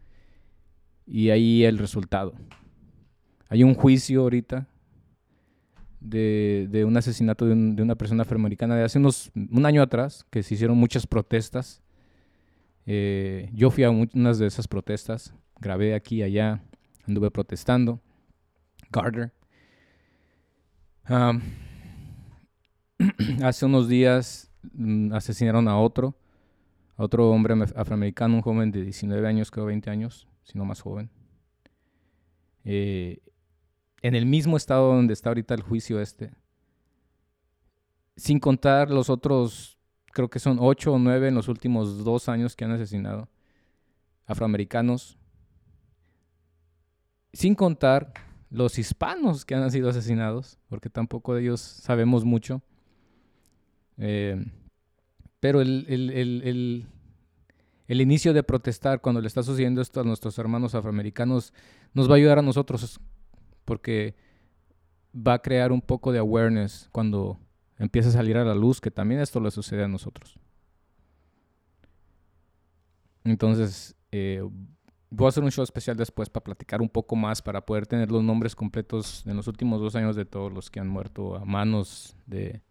Y 1.05 1.29
ahí 1.29 1.63
el 1.63 1.77
resultado. 1.77 2.33
Hay 3.49 3.63
un 3.63 3.73
juicio 3.73 4.21
ahorita 4.21 4.67
de, 5.99 6.83
un 6.85 6.95
asesinato 6.97 7.45
de, 7.45 7.81
una 7.81 7.95
persona 7.95 8.23
afroamericana 8.23 8.75
de 8.75 8.83
hace 8.83 8.99
unos, 8.99 9.31
un 9.35 9.65
año 9.65 9.81
atrás, 9.81 10.25
que 10.29 10.43
se 10.43 10.53
hicieron 10.53 10.77
muchas 10.77 11.07
protestas. 11.07 11.81
Eh, 12.85 13.49
yo 13.53 13.71
fui 13.71 13.83
a 13.83 13.89
unas 13.89 14.37
de 14.37 14.47
esas 14.47 14.67
protestas, 14.67 15.33
grabé 15.59 15.95
aquí 15.95 16.17
y 16.17 16.23
allá, 16.23 16.61
anduve 17.07 17.31
protestando. 17.31 17.99
Carter. 18.91 19.31
hace 23.43 23.65
unos 23.65 23.87
días 23.87 24.51
mm, 24.73 25.13
asesinaron 25.13 25.67
a 25.67 25.79
otro, 25.79 26.15
a 26.95 27.03
otro 27.03 27.29
hombre 27.29 27.55
afroamericano, 27.75 28.35
un 28.35 28.41
joven 28.41 28.71
de 28.71 28.83
19 28.83 29.27
años, 29.27 29.51
creo 29.51 29.65
20 29.65 29.89
años, 29.89 30.27
si 30.43 30.57
no 30.57 30.65
más 30.65 30.81
joven. 30.81 31.09
Eh, 32.63 33.19
en 34.01 34.15
el 34.15 34.25
mismo 34.25 34.57
estado 34.57 34.93
donde 34.93 35.13
está 35.13 35.29
ahorita 35.29 35.53
el 35.53 35.61
juicio 35.61 36.01
este. 36.01 36.31
Sin 38.15 38.39
contar 38.39 38.89
los 38.89 39.09
otros, 39.09 39.77
creo 40.11 40.29
que 40.29 40.39
son 40.39 40.57
ocho 40.59 40.93
o 40.93 40.99
nueve 40.99 41.27
en 41.27 41.35
los 41.35 41.47
últimos 41.47 42.03
dos 42.03 42.29
años 42.29 42.55
que 42.55 42.65
han 42.65 42.71
asesinado 42.71 43.29
afroamericanos. 44.25 45.17
Sin 47.33 47.55
contar 47.55 48.13
los 48.49 48.79
hispanos 48.79 49.45
que 49.45 49.55
han 49.55 49.69
sido 49.71 49.89
asesinados, 49.89 50.57
porque 50.69 50.89
tampoco 50.89 51.35
de 51.35 51.43
ellos 51.43 51.61
sabemos 51.61 52.25
mucho. 52.25 52.61
Eh, 53.97 54.45
pero 55.39 55.61
el, 55.61 55.85
el, 57.87 58.01
inicio 58.01 58.33
de 58.33 58.43
protestar 58.43 59.01
cuando 59.01 59.21
le 59.21 59.27
está 59.27 59.43
sucediendo 59.43 59.81
esto 59.81 60.01
a 60.01 60.03
nuestros 60.03 60.37
hermanos 60.37 60.75
afroamericanos 60.75 61.53
nos 61.93 62.09
va 62.09 62.13
a 62.13 62.17
ayudar 62.17 62.39
a 62.39 62.41
nosotros 62.41 62.99
porque 63.65 64.15
va 65.15 65.33
a 65.33 65.41
crear 65.41 65.71
un 65.71 65.81
poco 65.81 66.11
de 66.11 66.19
awareness 66.19 66.89
cuando 66.91 67.39
empiece 67.77 68.09
a 68.09 68.11
salir 68.11 68.37
a 68.37 68.45
la 68.45 68.55
luz 68.55 68.81
que 68.81 68.91
también 68.91 69.21
esto 69.21 69.39
le 69.39 69.51
sucede 69.51 69.83
a 69.83 69.87
nosotros. 69.87 70.37
Entonces, 73.23 73.95
eh, 74.11 74.41
voy 75.09 75.25
a 75.25 75.29
hacer 75.29 75.43
un 75.43 75.51
show 75.51 75.63
especial 75.63 75.97
después 75.97 76.29
para 76.29 76.43
platicar 76.43 76.81
un 76.81 76.89
poco 76.89 77.15
más, 77.15 77.41
para 77.41 77.65
poder 77.65 77.85
tener 77.85 78.11
los 78.11 78.23
nombres 78.23 78.55
completos 78.55 79.25
en 79.25 79.35
los 79.35 79.47
últimos 79.47 79.81
dos 79.81 79.95
años 79.95 80.15
de 80.15 80.25
todos 80.25 80.51
los 80.51 80.69
que 80.69 80.79
han 80.79 80.87
muerto 80.87 81.35
a 81.35 81.45
manos 81.45 82.15
de, 82.25 82.61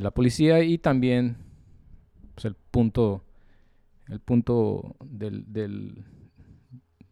la 0.00 0.10
policía 0.10 0.62
y 0.62 0.78
también 0.78 1.36
pues, 2.34 2.44
el 2.44 2.54
punto, 2.54 3.24
el 4.08 4.20
punto 4.20 4.96
del, 5.04 5.44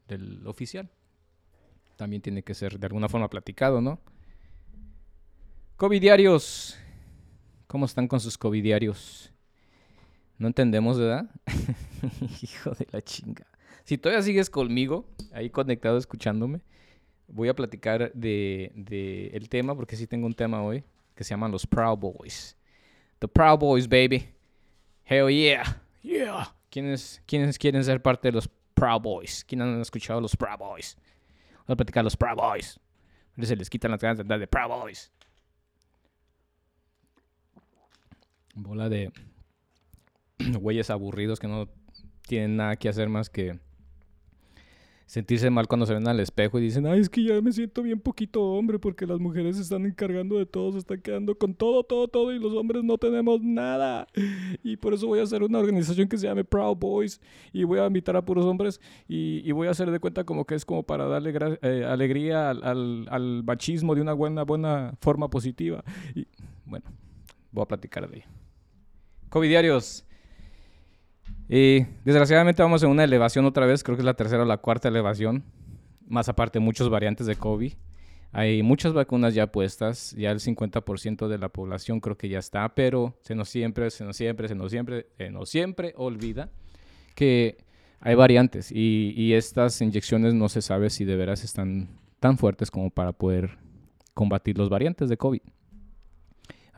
del, 0.06 0.46
oficial 0.46 0.88
también 1.96 2.22
tiene 2.22 2.42
que 2.42 2.54
ser 2.54 2.78
de 2.78 2.86
alguna 2.86 3.08
forma 3.08 3.28
platicado, 3.28 3.80
¿no? 3.80 3.98
Covidiarios. 5.76 6.78
¿Cómo 7.66 7.86
están 7.86 8.06
con 8.06 8.20
sus 8.20 8.38
covidiarios? 8.38 9.32
No 10.38 10.46
entendemos, 10.46 10.98
¿verdad? 10.98 11.28
Hijo 12.42 12.70
de 12.72 12.86
la 12.92 13.02
chinga. 13.02 13.46
Si 13.84 13.98
todavía 13.98 14.22
sigues 14.22 14.50
conmigo, 14.50 15.06
ahí 15.32 15.50
conectado 15.50 15.96
escuchándome, 15.96 16.60
voy 17.28 17.48
a 17.48 17.54
platicar 17.54 18.12
de, 18.12 18.72
de, 18.74 19.28
el 19.28 19.48
tema, 19.48 19.74
porque 19.74 19.96
sí 19.96 20.06
tengo 20.06 20.26
un 20.26 20.34
tema 20.34 20.62
hoy, 20.62 20.84
que 21.14 21.24
se 21.24 21.30
llaman 21.30 21.50
los 21.50 21.66
Proud 21.66 21.98
Boys. 21.98 22.55
The 23.20 23.28
Proud 23.28 23.60
Boys, 23.60 23.86
baby. 23.88 24.28
Hell 25.04 25.30
yeah. 25.30 25.64
Yeah. 26.02 26.54
¿Quiénes, 26.70 27.22
¿Quiénes 27.26 27.58
quieren 27.58 27.82
ser 27.84 28.02
parte 28.02 28.28
de 28.28 28.32
los 28.32 28.48
Proud 28.74 29.02
Boys? 29.02 29.44
¿Quiénes 29.44 29.66
han 29.66 29.80
escuchado 29.80 30.20
los 30.20 30.36
Proud 30.36 30.58
Boys? 30.58 30.96
Voy 31.66 31.74
a 31.74 31.76
platicar 31.76 32.04
los 32.04 32.16
Proud 32.16 32.36
Boys. 32.36 32.78
Se 33.40 33.56
les 33.56 33.70
quitan 33.70 33.90
las 33.90 34.00
ganas 34.00 34.18
de 34.18 34.22
andar 34.22 34.38
de 34.38 34.46
Proud 34.46 34.68
Boys. 34.68 35.10
Bola 38.54 38.88
de 38.88 39.12
güeyes 40.60 40.90
aburridos 40.90 41.38
que 41.38 41.48
no 41.48 41.68
tienen 42.22 42.56
nada 42.56 42.76
que 42.76 42.88
hacer 42.88 43.08
más 43.08 43.28
que 43.28 43.58
sentirse 45.06 45.48
mal 45.50 45.68
cuando 45.68 45.86
se 45.86 45.94
ven 45.94 46.06
al 46.08 46.18
espejo 46.18 46.58
y 46.58 46.62
dicen, 46.62 46.86
ay, 46.86 47.00
es 47.00 47.08
que 47.08 47.22
ya 47.22 47.40
me 47.40 47.52
siento 47.52 47.82
bien 47.82 48.00
poquito 48.00 48.42
hombre 48.42 48.78
porque 48.80 49.06
las 49.06 49.20
mujeres 49.20 49.56
se 49.56 49.62
están 49.62 49.86
encargando 49.86 50.36
de 50.36 50.46
todo, 50.46 50.72
se 50.72 50.78
están 50.78 51.00
quedando 51.00 51.38
con 51.38 51.54
todo, 51.54 51.84
todo, 51.84 52.08
todo 52.08 52.32
y 52.32 52.40
los 52.40 52.52
hombres 52.54 52.82
no 52.82 52.98
tenemos 52.98 53.40
nada. 53.40 54.08
Y 54.64 54.76
por 54.76 54.92
eso 54.94 55.06
voy 55.06 55.20
a 55.20 55.22
hacer 55.22 55.44
una 55.44 55.60
organización 55.60 56.08
que 56.08 56.18
se 56.18 56.26
llame 56.26 56.44
Proud 56.44 56.76
Boys 56.76 57.20
y 57.52 57.62
voy 57.62 57.78
a 57.78 57.86
invitar 57.86 58.16
a 58.16 58.24
puros 58.24 58.44
hombres 58.44 58.80
y, 59.08 59.50
voy 59.52 59.68
a 59.68 59.70
hacer 59.70 59.90
de 59.90 60.00
cuenta 60.00 60.24
como 60.24 60.44
que 60.44 60.54
es 60.54 60.66
como 60.66 60.82
para 60.82 61.06
darle 61.06 61.32
eh, 61.62 61.84
alegría 61.88 62.50
al, 62.50 63.06
al, 63.08 63.42
machismo 63.42 63.94
de 63.94 64.02
una 64.02 64.12
buena, 64.12 64.42
buena 64.42 64.92
forma 65.00 65.30
positiva. 65.30 65.82
Y 66.14 66.26
bueno, 66.66 66.84
voy 67.52 67.62
a 67.62 67.66
platicar 67.66 68.10
de 68.10 68.18
ello. 68.18 68.26
COVID 69.30 69.48
diarios. 69.48 70.05
Y 71.48 71.84
desgraciadamente 72.04 72.62
vamos 72.62 72.82
en 72.82 72.90
una 72.90 73.04
elevación 73.04 73.44
otra 73.44 73.66
vez, 73.66 73.84
creo 73.84 73.96
que 73.96 74.02
es 74.02 74.06
la 74.06 74.14
tercera 74.14 74.42
o 74.42 74.46
la 74.46 74.56
cuarta 74.56 74.88
elevación, 74.88 75.44
más 76.08 76.28
aparte 76.28 76.58
muchos 76.58 76.90
variantes 76.90 77.26
de 77.26 77.36
COVID. 77.36 77.72
Hay 78.32 78.62
muchas 78.62 78.92
vacunas 78.92 79.34
ya 79.34 79.46
puestas, 79.46 80.12
ya 80.12 80.30
el 80.30 80.40
50% 80.40 81.28
de 81.28 81.38
la 81.38 81.48
población 81.48 82.00
creo 82.00 82.18
que 82.18 82.28
ya 82.28 82.38
está, 82.38 82.68
pero 82.74 83.16
se 83.20 83.34
nos 83.34 83.48
siempre, 83.48 83.90
se 83.90 84.04
nos 84.04 84.16
siempre, 84.16 84.48
se 84.48 84.54
nos 84.54 84.70
siempre, 84.70 85.06
se 85.16 85.30
nos 85.30 85.48
siempre 85.48 85.94
olvida 85.96 86.50
que 87.14 87.56
hay 88.00 88.14
variantes 88.14 88.70
y, 88.72 89.14
y 89.16 89.34
estas 89.34 89.80
inyecciones 89.80 90.34
no 90.34 90.48
se 90.48 90.60
sabe 90.60 90.90
si 90.90 91.04
de 91.04 91.16
veras 91.16 91.44
están 91.44 91.88
tan 92.20 92.36
fuertes 92.36 92.70
como 92.70 92.90
para 92.90 93.12
poder 93.12 93.56
combatir 94.12 94.58
los 94.58 94.68
variantes 94.68 95.08
de 95.08 95.16
COVID. 95.16 95.40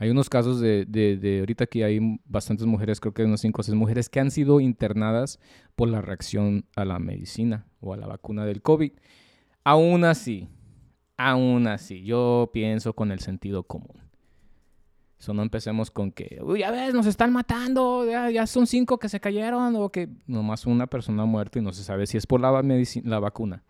Hay 0.01 0.09
unos 0.09 0.29
casos 0.29 0.61
de, 0.61 0.85
de, 0.85 1.39
ahorita 1.41 1.65
que 1.65 1.83
hay 1.83 1.99
bastantes 2.23 2.65
mujeres, 2.65 3.01
creo 3.01 3.13
que 3.13 3.23
hay 3.23 3.27
unos 3.27 3.41
5 3.41 3.59
o 3.59 3.63
6 3.63 3.75
mujeres 3.75 4.07
que 4.07 4.21
han 4.21 4.31
sido 4.31 4.61
internadas 4.61 5.39
por 5.75 5.89
la 5.89 5.99
reacción 5.99 6.63
a 6.77 6.85
la 6.85 6.99
medicina 6.99 7.65
o 7.81 7.93
a 7.93 7.97
la 7.97 8.07
vacuna 8.07 8.45
del 8.45 8.61
COVID. 8.61 8.93
Aún 9.65 10.05
así, 10.05 10.47
aún 11.17 11.67
así, 11.67 12.01
yo 12.03 12.49
pienso 12.53 12.93
con 12.93 13.11
el 13.11 13.19
sentido 13.19 13.63
común. 13.63 13.97
Eso 15.19 15.33
no 15.33 15.41
empecemos 15.41 15.91
con 15.91 16.13
que, 16.13 16.39
uy, 16.41 16.59
ya 16.59 16.71
ves, 16.71 16.93
nos 16.93 17.05
están 17.05 17.33
matando, 17.33 18.05
ya, 18.09 18.47
son 18.47 18.67
cinco 18.67 18.99
que 18.99 19.09
se 19.09 19.19
cayeron, 19.19 19.75
o 19.75 19.89
que 19.89 20.07
nomás 20.27 20.65
una 20.65 20.87
persona 20.87 21.23
ha 21.23 21.25
muerto 21.25 21.59
y 21.59 21.61
no 21.61 21.73
se 21.73 21.83
sabe 21.83 22.07
si 22.07 22.15
es 22.15 22.25
por 22.25 22.39
la, 22.39 22.63
la 23.03 23.19
vacuna. 23.19 23.63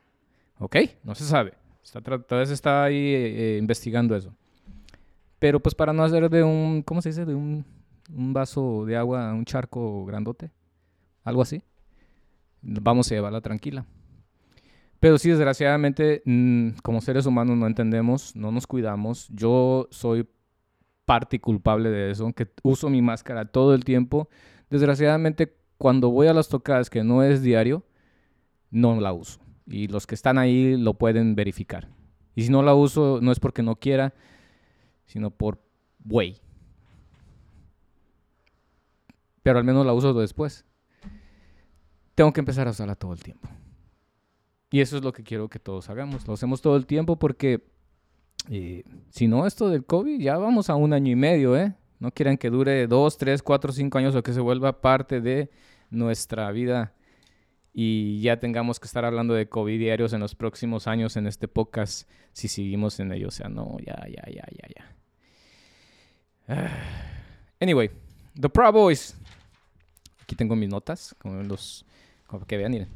¿Ok? 0.60 0.76
No 1.04 1.16
se 1.16 1.24
sabe. 1.24 1.54
Está, 1.84 2.02
todavía 2.02 2.46
se 2.46 2.54
está 2.54 2.84
ahí 2.84 2.96
eh, 2.96 3.56
eh, 3.56 3.58
investigando 3.58 4.16
eso. 4.16 4.36
Pero 5.40 5.62
pues 5.62 5.74
para 5.74 5.94
no 5.94 6.04
hacer 6.04 6.30
de 6.30 6.44
un, 6.44 6.84
¿cómo 6.84 7.02
se 7.02 7.10
dice? 7.10 7.26
De 7.26 7.34
un, 7.34 7.66
vaso 8.10 8.86
de 8.86 8.98
agua, 8.98 9.34
un 9.34 9.46
charco 9.46 10.06
grandote. 10.06 10.52
Algo 11.24 11.42
así. 11.42 11.64
Vamos 12.62 13.10
a 13.12 13.16
llevarla 13.16 13.42
tranquila. 13.42 13.86
Pero 15.00 15.18
sí, 15.18 15.30
desgraciadamente, 15.30 16.22
mm, 16.26 16.72
como 16.84 17.00
seres 17.00 17.26
humanos 17.26 17.58
no 17.58 17.68
entendemos, 17.68 18.36
no 18.36 18.52
nos 18.52 18.68
cuidamos. 18.68 19.30
Yo 19.30 19.88
soy 19.92 20.28
parte 21.06 21.40
culpable 21.40 21.90
de 21.90 22.12
eso, 22.12 22.32
que 22.34 22.48
uso 22.64 22.90
mi 22.90 23.02
máscara 23.02 23.46
todo 23.46 23.74
el 23.74 23.86
tiempo. 23.86 24.30
Desgraciadamente, 24.70 25.56
cuando 25.78 26.12
voy 26.12 26.28
a 26.28 26.34
las 26.34 26.50
tocadas, 26.50 26.90
que 26.90 27.04
no 27.04 27.24
es 27.24 27.42
diario, 27.42 27.86
no 28.72 29.00
la 29.00 29.14
uso. 29.14 29.40
Y 29.66 29.88
los 29.88 30.06
que 30.06 30.16
están 30.16 30.38
ahí 30.38 30.76
lo 30.76 30.96
pueden 30.96 31.36
verificar. 31.36 31.88
Y 32.36 32.44
si 32.44 32.50
no 32.50 32.62
la 32.62 32.76
uso, 32.76 33.20
no 33.22 33.32
es 33.32 33.40
porque 33.40 33.64
no 33.64 33.78
quiera, 33.78 34.14
sino 35.10 35.32
por 35.32 35.60
güey. 36.06 36.40
Pero 39.42 39.58
al 39.58 39.66
menos 39.66 39.86
la 39.86 39.94
uso 39.94 40.14
después. 40.14 40.66
Tengo 42.14 42.32
que 42.32 42.42
empezar 42.42 42.68
a 42.68 42.72
usarla 42.72 42.96
todo 42.96 43.14
el 43.14 43.24
tiempo. 43.24 43.50
Y 44.70 44.82
eso 44.82 44.98
es 44.98 45.04
lo 45.04 45.12
que 45.12 45.24
quiero 45.24 45.50
que 45.50 45.58
todos 45.58 45.90
hagamos. 45.90 46.28
Lo 46.28 46.36
hacemos 46.36 46.62
todo 46.62 46.76
el 46.76 46.86
tiempo 46.86 47.18
porque 47.18 47.66
eh, 48.52 48.84
si 49.10 49.28
no, 49.28 49.48
esto 49.48 49.70
del 49.70 49.84
COVID 49.84 50.20
ya 50.20 50.38
vamos 50.38 50.70
a 50.70 50.76
un 50.76 50.94
año 50.94 51.12
y 51.12 51.16
medio, 51.16 51.58
¿eh? 51.58 51.74
No 51.98 52.12
quieran 52.12 52.38
que 52.38 52.52
dure 52.52 52.86
dos, 52.86 53.18
tres, 53.18 53.42
cuatro, 53.42 53.74
cinco 53.74 53.98
años 53.98 54.16
o 54.16 54.22
que 54.22 54.34
se 54.34 54.42
vuelva 54.42 54.80
parte 54.80 55.22
de 55.22 55.50
nuestra 55.90 56.52
vida 56.52 56.94
y 57.74 58.22
ya 58.22 58.40
tengamos 58.40 58.80
que 58.80 58.86
estar 58.86 59.06
hablando 59.06 59.34
de 59.34 59.50
COVID 59.50 59.80
diarios 59.80 60.14
en 60.14 60.20
los 60.20 60.36
próximos 60.36 60.86
años 60.86 61.18
en 61.18 61.26
este 61.26 61.48
podcast 61.48 62.08
si 62.32 62.48
seguimos 62.48 63.00
en 63.00 63.12
ello. 63.12 63.30
O 63.30 63.32
sea, 63.32 63.50
no, 63.50 63.78
ya, 63.80 63.96
ya, 64.08 64.24
ya, 64.32 64.46
ya, 64.52 64.68
ya. 64.76 64.99
Anyway, 67.62 67.92
The 68.40 68.50
Proud 68.50 68.74
Boys. 68.74 69.16
Aquí 70.24 70.36
tengo 70.36 70.56
mis 70.56 70.70
notas, 70.70 71.16
como 71.20 71.42
los 71.44 71.86
como 72.28 72.46
que 72.46 72.58
vean, 72.58 72.72
miren. 72.72 72.90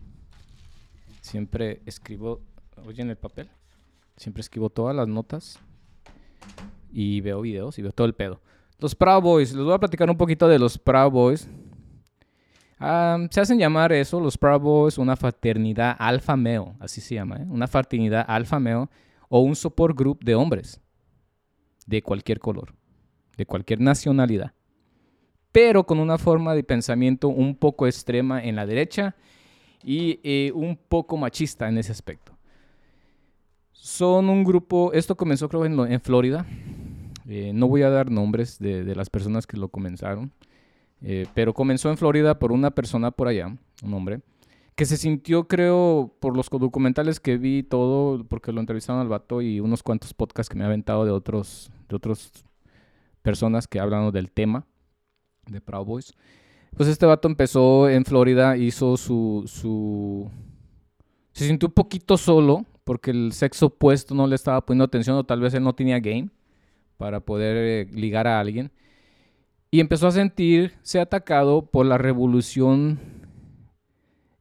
Siempre 1.21 1.81
escribo, 1.85 2.41
oyen 2.85 3.09
el 3.09 3.17
papel. 3.17 3.49
Siempre 4.15 4.41
escribo 4.41 4.69
todas 4.69 4.95
las 4.95 5.07
notas 5.07 5.59
y 6.91 7.21
veo 7.21 7.41
videos 7.41 7.77
y 7.79 7.81
veo 7.81 7.91
todo 7.91 8.05
el 8.05 8.13
pedo. 8.13 8.39
Los 8.79 8.95
Proud 8.95 9.21
Boys, 9.21 9.53
les 9.53 9.63
voy 9.63 9.73
a 9.73 9.79
platicar 9.79 10.09
un 10.09 10.17
poquito 10.17 10.47
de 10.47 10.59
los 10.59 10.77
Proud 10.77 11.11
Boys. 11.11 11.47
Ah, 12.79 13.17
se 13.31 13.41
hacen 13.41 13.57
llamar 13.57 13.91
eso, 13.93 14.19
los 14.19 14.37
Proud 14.37 14.59
Boys, 14.59 14.97
una 14.97 15.15
fraternidad 15.15 15.95
alfa 15.97 16.35
male, 16.35 16.73
así 16.79 17.01
se 17.01 17.15
llama, 17.15 17.37
¿eh? 17.37 17.45
una 17.49 17.67
fraternidad 17.67 18.25
alfa 18.27 18.59
male 18.59 18.87
o 19.29 19.39
un 19.39 19.55
support 19.55 19.97
group 19.97 20.23
de 20.23 20.35
hombres 20.35 20.81
de 21.85 22.01
cualquier 22.01 22.39
color, 22.39 22.73
de 23.37 23.45
cualquier 23.45 23.79
nacionalidad, 23.81 24.53
pero 25.51 25.85
con 25.85 25.99
una 25.99 26.17
forma 26.17 26.55
de 26.55 26.63
pensamiento 26.63 27.27
un 27.27 27.55
poco 27.55 27.87
extrema 27.87 28.43
en 28.43 28.55
la 28.55 28.65
derecha 28.65 29.15
y 29.83 30.19
eh, 30.23 30.51
un 30.53 30.77
poco 30.77 31.17
machista 31.17 31.67
en 31.67 31.77
ese 31.77 31.91
aspecto. 31.91 32.37
Son 33.71 34.29
un 34.29 34.43
grupo, 34.43 34.93
esto 34.93 35.15
comenzó 35.15 35.49
creo 35.49 35.65
en, 35.65 35.77
en 35.79 36.01
Florida, 36.01 36.45
eh, 37.27 37.51
no 37.53 37.67
voy 37.67 37.83
a 37.83 37.89
dar 37.89 38.09
nombres 38.09 38.59
de, 38.59 38.83
de, 38.83 38.95
las 38.95 39.09
personas 39.09 39.45
que 39.45 39.57
lo 39.57 39.69
comenzaron, 39.69 40.31
eh, 41.01 41.25
pero 41.33 41.53
comenzó 41.53 41.89
en 41.89 41.97
Florida 41.97 42.39
por 42.39 42.51
una 42.51 42.71
persona 42.71 43.11
por 43.11 43.27
allá, 43.27 43.55
un 43.83 43.93
hombre, 43.93 44.21
que 44.75 44.85
se 44.85 44.97
sintió, 44.97 45.47
creo, 45.47 46.15
por 46.19 46.35
los 46.35 46.49
documentales 46.49 47.19
que 47.19 47.37
vi 47.37 47.63
todo, 47.63 48.23
porque 48.23 48.51
lo 48.51 48.59
entrevistaron 48.59 49.01
al 49.01 49.07
vato 49.07 49.41
y 49.41 49.59
unos 49.59 49.83
cuantos 49.83 50.13
podcasts 50.13 50.49
que 50.49 50.57
me 50.57 50.63
ha 50.63 50.67
aventado 50.67 51.05
de 51.05 51.11
otros, 51.11 51.71
de 51.89 51.95
otros 51.95 52.31
personas 53.23 53.67
que 53.67 53.79
hablan 53.79 54.11
del 54.11 54.29
tema 54.29 54.67
de 55.47 55.59
Proud 55.61 55.85
Boys. 55.85 56.13
Pues 56.75 56.89
este 56.89 57.05
vato 57.05 57.27
empezó 57.27 57.89
en 57.89 58.05
Florida, 58.05 58.57
hizo 58.57 58.97
su, 58.97 59.43
su... 59.47 60.29
Se 61.31 61.47
sintió 61.47 61.67
un 61.67 61.73
poquito 61.73 62.17
solo 62.17 62.65
porque 62.83 63.11
el 63.11 63.31
sexo 63.31 63.67
opuesto 63.67 64.13
no 64.13 64.27
le 64.27 64.35
estaba 64.35 64.61
poniendo 64.61 64.85
atención 64.85 65.17
o 65.17 65.23
tal 65.23 65.39
vez 65.39 65.53
él 65.53 65.63
no 65.63 65.73
tenía 65.73 65.99
game 65.99 66.29
para 66.97 67.19
poder 67.19 67.87
eh, 67.87 67.91
ligar 67.93 68.27
a 68.27 68.39
alguien. 68.39 68.71
Y 69.71 69.79
empezó 69.79 70.07
a 70.07 70.11
sentirse 70.11 70.99
atacado 70.99 71.65
por 71.65 71.85
la 71.85 71.97
revolución 71.97 72.99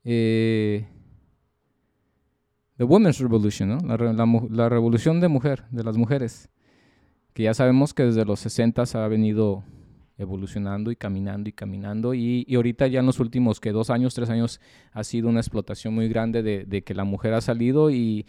eh, 0.05 0.87
The 2.77 2.85
Women's 2.85 3.19
Revolution, 3.21 3.69
¿no? 3.69 3.79
la, 3.79 3.97
la, 3.97 4.27
la, 4.51 4.69
revolución 4.69 5.21
de 5.21 5.29
mujer, 5.29 5.65
de 5.71 5.85
las 5.85 5.97
mujeres, 5.97 6.51
que 7.35 7.45
ya 7.45 7.55
sabemos 7.55 7.95
que 7.95 8.05
desde 8.05 8.25
los 8.25 8.41
60 8.41 8.83
ha 8.83 9.09
venido 9.09 9.65
evolucionando 10.19 10.91
y 10.91 10.97
caminando 10.97 11.49
y 11.49 11.53
caminando 11.53 12.15
y, 12.15 12.45
y, 12.47 12.55
ahorita 12.55 12.87
ya 12.87 13.01
en 13.01 13.07
los 13.07 13.19
últimos 13.19 13.61
que 13.61 13.73
dos 13.73 13.91
años, 13.91 14.15
tres 14.15 14.31
años 14.31 14.61
ha 14.93 15.05
sido 15.05 15.29
una 15.29 15.41
explotación 15.41 15.95
muy 15.95 16.09
grande 16.09 16.43
de, 16.43 16.65
de 16.65 16.83
que 16.83 16.95
la 16.95 17.05
mujer 17.05 17.35
ha 17.35 17.41
salido 17.41 17.91
y, 17.91 18.27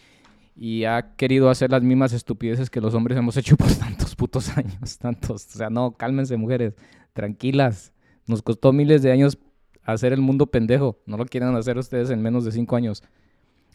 y, 0.55 0.85
ha 0.85 1.15
querido 1.15 1.49
hacer 1.49 1.71
las 1.71 1.83
mismas 1.83 2.13
estupideces 2.13 2.69
que 2.69 2.81
los 2.81 2.93
hombres 2.93 3.17
hemos 3.17 3.37
hecho 3.37 3.57
por 3.57 3.71
tantos 3.73 4.15
putos 4.15 4.57
años, 4.57 4.97
tantos, 4.97 5.45
o 5.45 5.57
sea, 5.57 5.69
no, 5.69 5.91
cálmense 5.91 6.37
mujeres, 6.37 6.73
tranquilas, 7.13 7.93
nos 8.25 8.41
costó 8.41 8.71
miles 8.71 9.03
de 9.03 9.11
años 9.11 9.37
hacer 9.83 10.13
el 10.13 10.21
mundo 10.21 10.47
pendejo. 10.47 10.97
No 11.05 11.17
lo 11.17 11.25
quieren 11.25 11.55
hacer 11.55 11.77
ustedes 11.77 12.09
en 12.09 12.21
menos 12.21 12.45
de 12.45 12.51
cinco 12.51 12.75
años. 12.75 13.03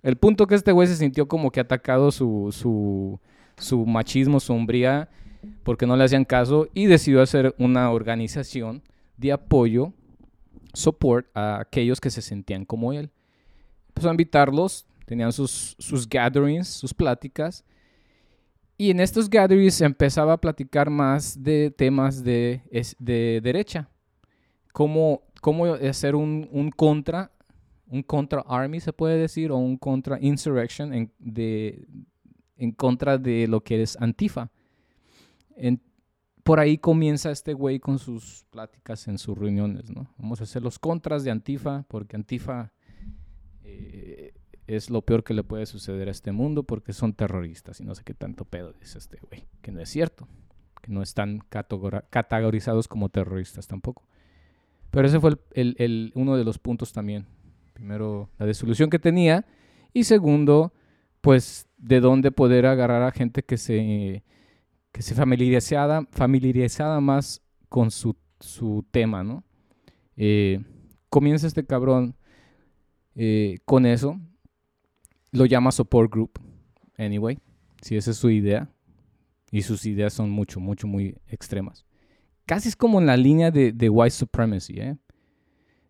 El 0.03 0.17
punto 0.17 0.47
que 0.47 0.55
este 0.55 0.73
güey 0.73 0.89
se 0.89 0.97
sintió 0.97 1.29
como 1.29 1.51
que 1.51 1.61
atacado 1.61 2.11
su, 2.11 2.49
su, 2.53 3.21
su 3.57 3.85
machismo, 3.85 4.41
su 4.41 4.53
hombría, 4.53 5.09
porque 5.63 5.87
no 5.87 5.97
le 5.97 6.05
hacían 6.05 6.25
caso 6.25 6.69
y 6.75 6.87
decidió 6.87 7.23
hacer 7.23 7.55
una 7.59 7.91
organización 7.91 8.83
de 9.17 9.33
apoyo, 9.33 9.93
support 10.73 11.27
a 11.35 11.61
aquellos 11.61 12.01
que 12.01 12.11
se 12.11 12.23
sentían 12.23 12.65
como 12.65 12.93
él. 12.93 13.11
Empezó 13.89 14.09
a 14.09 14.13
invitarlos, 14.13 14.87
tenían 15.07 15.33
sus, 15.33 15.77
sus 15.79 16.09
gatherings, 16.09 16.69
sus 16.69 16.95
pláticas. 16.95 17.65
Y 18.77 18.91
en 18.91 19.01
estos 19.01 19.29
gatherings 19.29 19.81
empezaba 19.81 20.35
a 20.35 20.41
platicar 20.41 20.89
más 20.89 21.43
de 21.43 21.71
temas 21.71 22.23
de, 22.23 22.63
de 22.99 23.41
derecha, 23.43 23.89
cómo 24.73 25.23
cómo 25.41 25.67
hacer 25.75 26.15
un, 26.15 26.49
un, 26.51 26.71
contra, 26.71 27.31
un 27.89 28.03
contra 28.03 28.41
army 28.47 28.81
se 28.81 28.93
puede 28.93 29.19
decir, 29.19 29.51
o 29.51 29.57
un 29.57 29.77
contra 29.77 30.19
insurrection 30.21 30.93
en, 30.93 31.13
de, 31.19 31.87
en 32.57 32.73
contra 32.73 33.19
de 33.19 33.47
lo 33.47 33.63
que 33.63 33.83
es 33.83 33.97
Antifa. 34.01 34.51
En, 35.59 35.83
por 36.43 36.61
ahí 36.61 36.79
comienza 36.79 37.31
este 37.31 37.53
güey 37.53 37.79
con 37.79 37.99
sus 37.99 38.47
pláticas 38.51 39.07
en 39.09 39.19
sus 39.19 39.37
reuniones, 39.37 39.91
¿no? 39.91 40.09
Vamos 40.17 40.41
a 40.41 40.45
hacer 40.45 40.63
los 40.63 40.79
contras 40.79 41.25
de 41.25 41.31
Antifa, 41.31 41.85
porque 41.89 42.17
Antifa 42.17 42.73
eh, 43.65 44.33
es 44.67 44.89
lo 44.89 45.03
peor 45.03 45.25
que 45.25 45.35
le 45.35 45.45
puede 45.45 45.67
suceder 45.67 46.09
a 46.09 46.11
este 46.11 46.33
mundo, 46.33 46.63
porque 46.63 46.93
son 46.93 47.13
terroristas 47.13 47.81
y 47.81 47.85
no 47.85 47.95
sé 47.95 48.03
qué 48.05 48.15
tanto 48.15 48.45
pedo 48.45 48.73
dice 48.73 48.99
este 48.99 49.19
güey, 49.29 49.47
que 49.61 49.73
no 49.73 49.81
es 49.81 49.91
cierto, 49.91 50.27
que 50.81 50.91
no 50.91 51.03
están 51.03 51.41
categorizados 51.51 52.89
como 52.89 53.09
terroristas 53.09 53.67
tampoco. 53.67 54.07
Pero 54.91 55.07
ese 55.07 55.21
fue 55.21 55.37
el, 55.53 55.77
el, 55.79 56.13
uno 56.15 56.37
de 56.37 56.45
los 56.45 56.59
puntos 56.59 56.93
también. 56.93 57.27
Primero, 57.75 58.31
la 58.39 58.47
desolución 58.47 58.89
que 58.89 58.99
tenía. 58.99 59.45
Y 59.93 60.05
segundo, 60.05 60.73
pues 61.21 61.67
de 61.77 62.01
dónde 62.01 62.33
poder 62.33 62.67
agarrar 62.67 63.03
a 63.03 63.11
gente 63.11 63.43
que 63.43 63.59
se, 63.59 64.23
que 64.99 65.03
se 65.05 65.15
familiarizada, 65.15 66.05
familiarizada 66.11 67.01
más 67.01 67.41
con 67.69 67.93
su, 67.93 68.17
su 68.41 68.85
tema, 68.91 69.23
¿no? 69.23 69.45
Eh, 70.17 70.61
comienza 71.09 71.47
este 71.47 71.65
cabrón 71.65 72.17
eh, 73.15 73.59
con 73.65 73.87
eso. 73.87 74.19
Lo 75.31 75.47
llama 75.47 75.71
support 75.71 76.13
group. 76.13 76.41
Anyway, 76.97 77.39
si 77.81 77.97
esa 77.97 78.11
es 78.11 78.17
su 78.17 78.29
idea. 78.29 78.69
Y 79.53 79.63
sus 79.63 79.87
ideas 79.87 80.15
son 80.15 80.31
mucho, 80.31 80.59
mucho, 80.59 80.89
muy 80.89 81.17
extremas 81.29 81.87
casi 82.45 82.69
es 82.69 82.75
como 82.75 82.99
en 82.99 83.07
la 83.07 83.17
línea 83.17 83.53
de, 83.53 83.71
de 83.71 83.89
white 83.89 84.11
supremacy. 84.11 84.81
¿eh? 84.81 84.97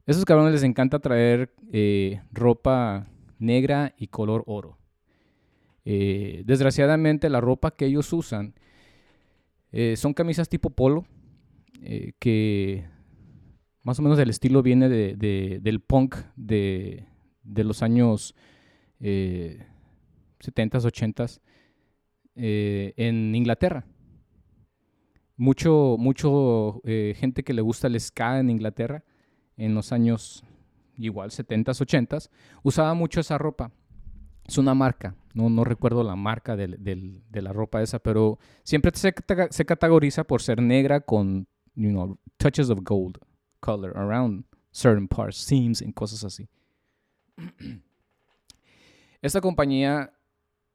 Esos 0.05 0.27
cabrones 0.27 0.53
les 0.53 0.65
encanta 0.65 0.99
traer 0.99 1.55
eh, 1.73 2.21
ropa 2.31 3.07
negra 3.39 3.95
y 3.97 4.09
color 4.09 4.45
oro. 4.47 4.77
Desgraciadamente 5.85 7.31
la 7.31 7.41
ropa 7.41 7.71
que 7.71 7.87
ellos 7.87 8.13
usan 8.13 8.55
eh, 9.73 9.97
son 9.97 10.15
camisas 10.15 10.49
tipo 10.49 10.71
polo, 10.71 11.07
eh, 11.83 12.13
que 12.19 12.89
más 13.83 13.99
o 13.99 14.03
menos 14.03 14.19
el 14.19 14.31
estilo 14.31 14.63
viene 14.63 14.89
de, 14.89 15.15
de, 15.17 15.61
del 15.63 15.81
punk 15.81 16.17
de, 16.37 17.07
de 17.43 17.65
los 17.65 17.83
años 17.83 18.35
70s, 19.01 19.41
80s 20.41 21.41
en 22.35 23.35
Inglaterra 23.35 23.87
mucho, 25.39 25.97
mucho 25.99 26.83
eh, 26.85 27.15
gente 27.17 27.45
que 27.45 27.55
le 27.55 27.63
gusta 27.63 27.87
el 27.87 27.99
ska 27.99 28.41
en 28.41 28.51
Inglaterra 28.51 29.05
en 29.57 29.75
los 29.75 29.93
años 29.93 30.45
igual 30.97 31.31
70s, 31.31 31.81
80s, 31.81 32.29
usaba 32.63 32.93
mucho 32.95 33.21
esa 33.21 33.39
ropa. 33.39 33.73
Es 34.49 34.57
una 34.57 34.75
marca, 34.75 35.15
no, 35.35 35.51
no 35.51 35.63
recuerdo 35.63 36.03
la 36.03 36.17
marca 36.17 36.57
de 36.57 37.43
la 37.43 37.53
ropa 37.53 37.83
esa, 37.83 37.99
pero 37.99 38.39
siempre 38.63 38.91
se, 38.95 39.15
se, 39.51 39.65
categoriza 39.67 40.25
por 40.25 40.41
ser 40.41 40.63
negra 40.63 41.03
con, 41.03 41.47
touches 42.39 42.71
of 42.71 42.81
gold 42.83 43.19
color 43.61 43.95
around 43.97 44.47
certain 44.73 45.07
parts, 45.07 45.37
seams 45.37 45.83
y 45.83 45.93
cosas 45.93 46.25
así. 46.25 46.49
Esta 49.21 49.43
compañía 49.43 50.15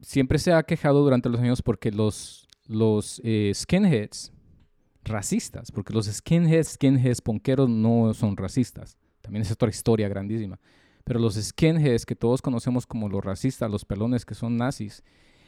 siempre 0.02 0.38
se 0.38 0.54
ha 0.54 0.62
quejado 0.62 1.04
durante 1.04 1.30
los 1.30 1.42
años 1.42 1.64
porque 1.64 1.92
los, 1.92 2.48
los 2.68 3.20
eh, 3.24 3.52
skinheads 3.56 4.32
racistas, 5.04 5.72
porque 5.72 5.94
los 5.94 6.06
skinheads, 6.06 6.74
skinheads 6.74 7.22
ponqueros 7.22 7.70
no 7.70 8.14
son 8.14 8.38
racistas. 8.38 8.98
También 9.22 9.42
es 9.42 9.52
otra 9.52 9.70
historia 9.70 10.08
grandísima. 10.10 10.60
Pero 11.04 11.20
los 11.20 11.36
skinheads 11.36 12.06
que 12.06 12.16
todos 12.16 12.42
conocemos 12.42 12.88
como 12.88 13.10
los 13.10 13.24
racistas, 13.24 13.70
los 13.70 13.86
pelones 13.86 14.26
que 14.26 14.36
son 14.36 14.58
nazis, 14.58 15.04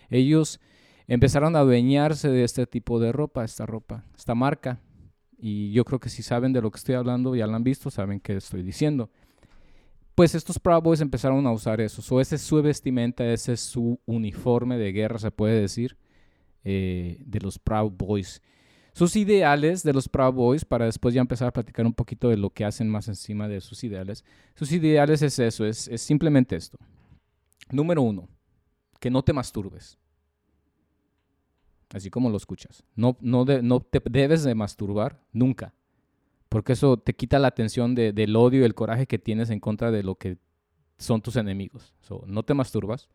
ellos 0.09 0.59
empezaron 1.07 1.55
a 1.55 1.59
adueñarse 1.59 2.29
de 2.29 2.43
este 2.43 2.65
tipo 2.67 2.99
de 2.99 3.11
ropa, 3.11 3.43
esta 3.43 3.65
ropa, 3.65 4.03
esta 4.17 4.35
marca. 4.35 4.81
Y 5.37 5.71
yo 5.71 5.85
creo 5.85 5.99
que 5.99 6.09
si 6.09 6.23
saben 6.23 6.53
de 6.53 6.61
lo 6.61 6.71
que 6.71 6.77
estoy 6.77 6.95
hablando, 6.95 7.35
ya 7.35 7.47
lo 7.47 7.55
han 7.55 7.63
visto, 7.63 7.89
saben 7.89 8.19
qué 8.19 8.35
estoy 8.35 8.63
diciendo. 8.63 9.09
Pues 10.15 10.33
estos 10.33 10.59
Proud 10.59 10.81
Boys 10.81 11.01
empezaron 11.01 11.45
a 11.45 11.51
usar 11.51 11.81
eso. 11.81 12.01
O 12.15 12.21
ese 12.21 12.35
es 12.35 12.41
su 12.41 12.61
vestimenta, 12.61 13.25
ese 13.25 13.53
es 13.53 13.59
su 13.59 13.99
uniforme 14.05 14.77
de 14.77 14.93
guerra, 14.93 15.19
se 15.19 15.31
puede 15.31 15.59
decir, 15.59 15.97
eh, 16.63 17.17
de 17.19 17.39
los 17.41 17.59
Proud 17.59 17.91
Boys 17.91 18.41
sus 18.95 19.17
ideales 19.17 19.83
de 19.83 19.91
los 19.91 20.07
Proud 20.07 20.33
Boys, 20.35 20.63
para 20.63 20.85
después 20.85 21.13
ya 21.13 21.19
empezar 21.19 21.49
a 21.49 21.51
platicar 21.51 21.85
un 21.85 21.93
poquito 21.93 22.29
de 22.29 22.37
lo 22.37 22.49
que 22.49 22.63
hacen 22.63 22.89
más 22.89 23.09
encima 23.09 23.49
de 23.49 23.59
sus 23.59 23.83
ideales. 23.83 24.23
Sus 24.55 24.71
ideales 24.71 25.21
es 25.21 25.37
eso, 25.37 25.65
es, 25.65 25.89
es 25.89 26.01
simplemente 26.01 26.55
esto. 26.55 26.77
Número 27.71 28.01
uno, 28.01 28.29
que 29.01 29.09
no 29.09 29.21
te 29.21 29.33
masturbes. 29.33 29.97
así 31.89 32.09
como 32.09 32.29
lo 32.29 32.37
escuchas. 32.37 32.85
No, 32.95 33.17
no, 33.19 33.43
no 33.43 33.81
te 33.81 34.01
debes 34.09 34.45
de 34.45 34.55
masturbar 34.55 35.21
nunca, 35.33 35.73
porque 36.47 36.71
eso 36.71 36.95
te 36.95 37.13
quita 37.13 37.37
la 37.37 37.49
atención 37.49 37.95
del 37.95 38.33
odio 38.37 38.61
y 38.61 38.63
el 38.63 38.75
coraje 38.75 39.07
que 39.07 39.19
tienes 39.19 39.49
en 39.49 39.59
contra 39.59 39.91
de 39.91 40.03
lo 40.03 40.15
que 40.15 40.37
son 40.97 41.21
tus 41.21 41.35
enemigos. 41.35 41.93
no 42.27 42.43
te 42.43 42.53
masturbas 42.53 43.09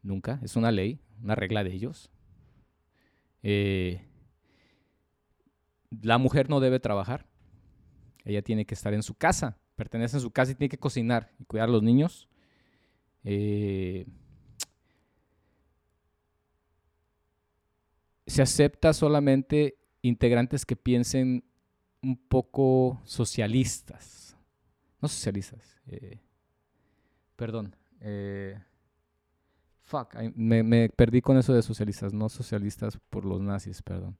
nunca, 0.00 0.38
es 0.44 0.54
una 0.54 0.70
ley, 0.70 1.00
una 1.20 1.34
regla 1.34 1.64
de 1.64 1.72
ellos. 1.72 2.08
Eh, 3.42 4.06
la 6.00 6.18
mujer 6.18 6.48
no 6.48 6.60
debe 6.60 6.80
trabajar, 6.80 7.26
ella 8.24 8.42
tiene 8.42 8.64
que 8.64 8.74
estar 8.74 8.94
en 8.94 9.02
su 9.02 9.14
casa, 9.14 9.58
pertenece 9.76 10.16
a 10.16 10.20
su 10.20 10.30
casa 10.30 10.52
y 10.52 10.54
tiene 10.54 10.70
que 10.70 10.78
cocinar 10.78 11.30
y 11.38 11.44
cuidar 11.44 11.68
a 11.68 11.72
los 11.72 11.82
niños. 11.82 12.28
Eh, 13.24 14.06
se 18.26 18.42
acepta 18.42 18.92
solamente 18.92 19.76
integrantes 20.02 20.64
que 20.64 20.76
piensen 20.76 21.44
un 22.02 22.16
poco 22.16 23.00
socialistas. 23.04 24.36
No 25.00 25.08
socialistas. 25.08 25.80
Eh, 25.86 26.20
perdón. 27.36 27.76
Eh, 28.00 28.58
fuck, 29.80 30.14
me, 30.34 30.62
me, 30.62 30.88
perdí 30.88 31.20
con 31.20 31.36
eso 31.36 31.52
de 31.52 31.62
socialistas, 31.62 32.12
no 32.12 32.28
socialistas 32.28 32.98
por 33.10 33.24
los 33.24 33.40
nazis, 33.40 33.82
perdón. 33.82 34.16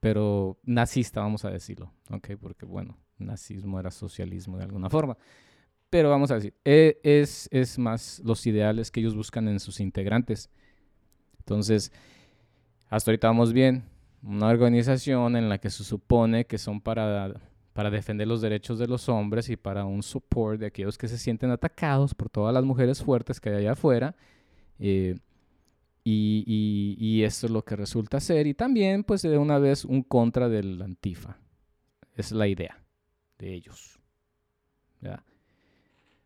Pero 0.00 0.58
nazista, 0.62 1.20
vamos 1.20 1.44
a 1.44 1.50
decirlo, 1.50 1.92
¿ok? 2.10 2.30
Porque 2.40 2.66
bueno, 2.66 2.98
nazismo 3.18 3.80
era 3.80 3.90
socialismo 3.90 4.58
de 4.58 4.64
alguna 4.64 4.90
forma. 4.90 5.16
Pero 5.90 6.10
vamos 6.10 6.30
a 6.30 6.34
decir, 6.34 6.54
e, 6.64 7.00
es, 7.02 7.48
es 7.52 7.78
más 7.78 8.20
los 8.24 8.46
ideales 8.46 8.90
que 8.90 9.00
ellos 9.00 9.14
buscan 9.14 9.48
en 9.48 9.60
sus 9.60 9.80
integrantes. 9.80 10.50
Entonces, 11.38 11.92
hasta 12.88 13.10
ahorita 13.10 13.28
vamos 13.28 13.52
bien. 13.52 13.84
Una 14.22 14.48
organización 14.48 15.36
en 15.36 15.48
la 15.48 15.58
que 15.58 15.70
se 15.70 15.84
supone 15.84 16.46
que 16.46 16.58
son 16.58 16.80
para, 16.80 17.40
para 17.72 17.90
defender 17.90 18.26
los 18.26 18.40
derechos 18.40 18.78
de 18.78 18.88
los 18.88 19.08
hombres 19.08 19.48
y 19.48 19.56
para 19.56 19.84
un 19.84 20.02
support 20.02 20.58
de 20.58 20.66
aquellos 20.66 20.98
que 20.98 21.06
se 21.06 21.18
sienten 21.18 21.50
atacados 21.50 22.14
por 22.14 22.28
todas 22.28 22.52
las 22.52 22.64
mujeres 22.64 23.02
fuertes 23.02 23.40
que 23.40 23.50
hay 23.50 23.56
allá 23.56 23.72
afuera. 23.72 24.16
Eh, 24.78 25.16
y, 26.08 26.96
y, 27.00 27.24
esto 27.24 27.46
es 27.46 27.52
lo 27.52 27.64
que 27.64 27.74
resulta 27.74 28.20
ser. 28.20 28.46
Y 28.46 28.54
también, 28.54 29.02
pues, 29.02 29.22
de 29.22 29.38
una 29.38 29.58
vez, 29.58 29.84
un 29.84 30.04
contra 30.04 30.48
del 30.48 30.80
Antifa. 30.80 31.38
Es 32.14 32.30
la 32.30 32.46
idea 32.46 32.80
de 33.38 33.52
ellos. 33.52 33.98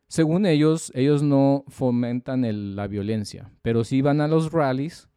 Según 0.07 0.45
ellos, 0.45 0.91
ellos 0.95 1.23
no 1.23 1.65
fomentan 1.69 2.75
la 2.75 2.89
violencia, 2.89 3.53
pero 3.63 3.85
sí 3.85 4.03
van 4.03 4.21
a 4.21 4.27
los 4.29 4.53
rallies 4.53 5.09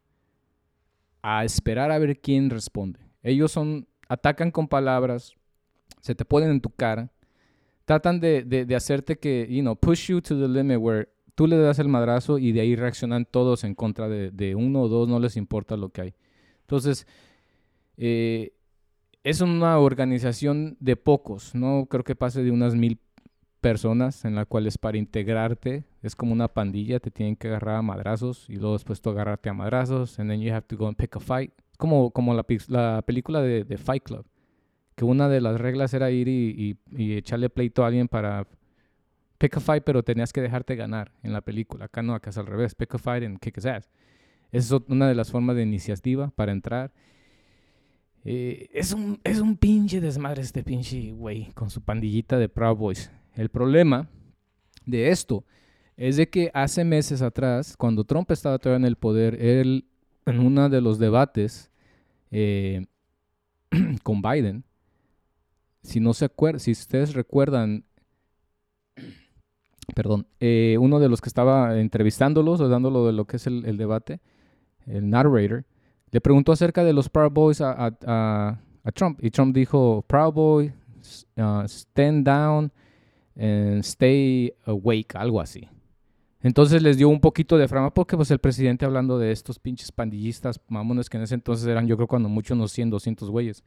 a 1.24 1.44
esperar 1.44 1.92
a 1.92 1.98
ver 1.98 2.22
quién 2.22 2.52
responde. 2.52 3.00
Ellos 3.24 3.52
son, 3.52 3.88
atacan 4.08 4.52
con 4.52 4.68
palabras, 4.68 5.34
se 6.00 6.14
te 6.14 6.26
ponen 6.26 6.52
en 6.52 6.62
tu 6.62 6.70
cara, 6.70 7.12
tratan 7.86 8.20
de, 8.20 8.44
de, 8.44 8.76
hacerte 8.76 9.18
que, 9.18 9.48
you 9.50 9.62
know, 9.62 9.76
push 9.76 10.10
you 10.10 10.22
to 10.22 10.40
the 10.40 10.48
limit 10.48 10.80
where 10.80 11.10
tú 11.36 11.48
le 11.48 11.58
das 11.58 11.80
el 11.80 11.88
madrazo 11.88 12.38
y 12.38 12.52
de 12.52 12.62
ahí 12.62 12.76
reaccionan 12.76 13.26
todos 13.26 13.64
en 13.64 13.76
contra 13.76 14.08
de, 14.08 14.56
uno 14.56 14.82
o 14.82 14.88
dos, 14.88 15.08
no 15.08 15.20
les 15.20 15.38
importa 15.38 15.78
lo 15.78 15.90
que 15.90 16.02
hay. 16.02 16.14
Entonces, 16.62 17.08
eh, 17.98 18.54
es 19.24 19.42
una 19.42 19.78
organización 19.80 20.78
de 20.80 20.96
pocos, 20.96 21.56
no 21.56 21.88
creo 21.90 22.04
que 22.04 22.16
pase 22.16 22.44
de 22.44 22.52
unas 22.52 22.76
mil 22.76 23.00
personas 23.64 24.26
en 24.26 24.36
la 24.36 24.46
cual 24.46 24.68
es 24.68 24.78
para 24.78 24.98
integrarte, 24.98 25.86
es 26.02 26.16
como 26.16 26.34
una 26.34 26.50
pandilla, 26.50 27.00
te 27.00 27.10
tienen 27.10 27.38
que 27.38 27.48
agarrar 27.48 27.78
a 27.78 27.82
madrazos 27.82 28.46
y 28.50 28.58
luego 28.58 28.74
después 28.74 29.02
tú 29.02 29.10
agarrarte 29.10 29.50
a 29.50 29.54
madrazos 29.54 30.20
and 30.20 30.30
then 30.30 30.42
you 30.42 30.54
have 30.54 30.68
to 30.68 30.76
go 30.76 30.88
and 30.88 30.98
pick 30.98 31.16
a 31.16 31.20
fight. 31.20 31.52
Como, 31.78 32.12
como 32.12 32.34
la, 32.34 32.46
la 32.68 33.02
película 33.06 33.42
de, 33.42 33.64
de, 33.64 33.78
Fight 33.78 34.04
Club, 34.04 34.26
que 34.96 35.06
una 35.06 35.28
de 35.28 35.42
las 35.42 35.60
reglas 35.60 35.94
era 35.94 36.12
ir 36.12 36.28
y, 36.28 36.78
y, 36.92 37.14
echarle 37.14 37.50
pleito 37.50 37.84
a 37.84 37.88
alguien 37.88 38.08
para 38.08 38.46
pick 39.38 39.58
a 39.58 39.60
fight, 39.60 39.84
pero 39.84 40.04
tenías 40.04 40.32
que 40.34 40.42
dejarte 40.42 40.76
ganar 40.76 41.12
en 41.24 41.34
la 41.34 41.42
película. 41.42 41.86
Acá 41.86 42.02
no, 42.02 42.14
acá 42.14 42.30
es 42.30 42.38
al 42.38 42.46
revés, 42.46 42.76
pick 42.76 42.96
a 42.96 42.98
fight 42.98 43.24
and 43.24 43.40
kick 43.40 43.58
his 43.58 43.66
ass. 43.66 43.90
Esa 44.52 44.76
es 44.76 44.82
una 44.88 45.08
de 45.08 45.16
las 45.16 45.32
formas 45.32 45.56
de 45.56 45.64
iniciativa 45.64 46.30
para 46.36 46.52
entrar. 46.52 46.92
Eh, 48.26 48.70
es, 48.72 48.94
un, 48.94 49.20
es 49.24 49.40
un 49.40 49.58
pinche 49.58 50.00
desmadre 50.00 50.42
este 50.44 50.64
pinche 50.64 51.12
güey 51.12 51.52
con 51.54 51.70
su 51.70 51.82
pandillita 51.82 52.38
de 52.38 52.48
Proud 52.48 52.78
Boys. 52.78 53.12
El 53.36 53.50
problema 53.50 54.08
de 54.86 55.10
esto 55.10 55.44
es 55.98 56.18
de 56.18 56.30
que 56.30 56.50
hace 56.54 56.86
meses 56.86 57.22
atrás, 57.22 57.76
cuando 57.78 58.04
Trump 58.04 58.32
estaba 58.32 58.58
todavía 58.60 58.86
en 58.86 58.88
el 58.88 58.96
poder, 58.96 59.42
él 59.42 59.86
en 60.26 60.40
uno 60.40 60.70
de 60.70 60.82
los 60.82 61.00
debates 61.00 61.72
eh, 62.32 62.86
con 64.04 64.22
Biden, 64.22 64.64
si 65.82 66.00
no 66.00 66.14
se 66.14 66.26
acuerdan, 66.26 66.60
si 66.60 66.72
ustedes 66.72 67.14
recuerdan, 67.14 67.84
perdón, 69.96 70.28
eh, 70.40 70.78
uno 70.80 71.00
de 71.00 71.10
los 71.10 71.22
que 71.22 71.30
estaba 71.30 71.80
entrevistándolos 71.80 72.62
o 72.62 72.70
dándolo 72.70 73.06
de 73.06 73.14
lo 73.14 73.26
que 73.26 73.38
es 73.38 73.48
el, 73.48 73.78
debate, 73.78 74.20
el 74.86 75.10
narrator, 75.10 75.66
le 76.12 76.22
preguntó 76.22 76.52
acerca 76.52 76.84
de 76.84 76.94
los 76.94 77.10
Proud 77.10 77.32
Boys 77.32 77.62
a, 77.62 78.60
Trump 78.94 79.20
y 79.24 79.32
Trump 79.32 79.56
dijo, 79.56 80.04
Proud 80.08 80.34
Boy, 80.34 80.74
uh, 81.38 81.64
stand 81.66 82.26
down, 82.26 82.72
Stay 83.36 84.54
Awake, 84.66 85.16
algo 85.16 85.42
así. 85.42 85.68
Entonces 86.44 86.84
les 86.84 86.98
dio 86.98 87.08
un 87.08 87.22
poquito 87.22 87.58
de 87.58 87.70
frama 87.70 87.94
porque 87.94 88.18
pues 88.18 88.30
el 88.30 88.40
presidente 88.40 88.86
hablando 88.86 89.18
de 89.18 89.32
estos 89.32 89.60
pinches 89.60 89.94
pandillistas 89.94 90.60
mamones 90.68 91.10
que 91.10 91.16
en 91.16 91.24
ese 91.24 91.36
entonces 91.36 91.66
eran 91.66 91.88
yo 91.88 91.96
creo 91.96 92.08
cuando 92.08 92.28
mucho 92.28 92.54
unos 92.54 92.74
100, 92.74 92.90
200 92.90 93.30
güeyes. 93.30 93.64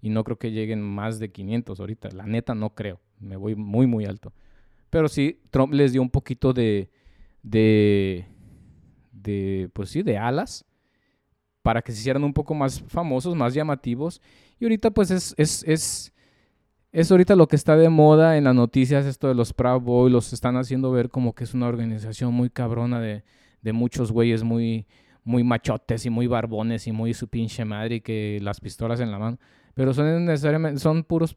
Y 0.00 0.10
no 0.10 0.22
creo 0.22 0.38
que 0.38 0.52
lleguen 0.52 0.80
más 0.80 1.18
de 1.18 1.32
500 1.32 1.80
ahorita. 1.80 2.10
La 2.12 2.26
neta 2.26 2.54
no 2.54 2.70
creo. 2.70 3.00
Me 3.18 3.36
voy 3.36 3.56
muy, 3.56 3.86
muy 3.86 4.04
alto. 4.04 4.32
Pero 4.94 5.08
sí, 5.08 5.40
Trump 5.50 5.74
les 5.74 5.90
dio 5.90 6.00
un 6.00 6.08
poquito 6.08 6.52
de, 6.52 6.88
de, 7.42 8.28
pues 9.72 9.88
sí, 9.88 10.04
de 10.04 10.16
alas 10.16 10.64
para 11.62 11.82
que 11.82 11.90
se 11.90 11.98
hicieran 11.98 12.22
un 12.22 12.32
poco 12.32 12.54
más 12.54 12.80
famosos, 12.80 13.34
más 13.34 13.54
llamativos. 13.54 14.22
Y 14.60 14.64
ahorita 14.66 14.92
pues 14.92 15.10
es, 15.10 15.34
es, 15.36 15.64
es 15.66 16.14
es 16.92 17.10
ahorita 17.10 17.34
lo 17.34 17.48
que 17.48 17.56
está 17.56 17.76
de 17.76 17.88
moda 17.88 18.36
en 18.36 18.44
las 18.44 18.54
noticias, 18.54 19.04
esto 19.04 19.26
de 19.26 19.34
los 19.34 19.52
Proud 19.52 19.80
Boys, 19.80 20.12
los 20.12 20.32
están 20.32 20.56
haciendo 20.56 20.92
ver 20.92 21.08
como 21.08 21.34
que 21.34 21.42
es 21.42 21.54
una 21.54 21.66
organización 21.66 22.32
muy 22.32 22.48
cabrona 22.48 23.00
de, 23.00 23.24
de 23.62 23.72
muchos 23.72 24.12
güeyes 24.12 24.44
muy, 24.44 24.86
muy 25.24 25.42
machotes 25.42 26.06
y 26.06 26.10
muy 26.10 26.28
barbones 26.28 26.86
y 26.86 26.92
muy 26.92 27.14
su 27.14 27.26
pinche 27.26 27.64
madre 27.64 27.96
y 27.96 28.00
que 28.00 28.38
las 28.40 28.60
pistolas 28.60 29.00
en 29.00 29.10
la 29.10 29.18
mano. 29.18 29.40
Pero 29.74 29.92
son 29.92 30.24
necesariamente, 30.24 30.78
son 30.78 31.02
puros, 31.02 31.36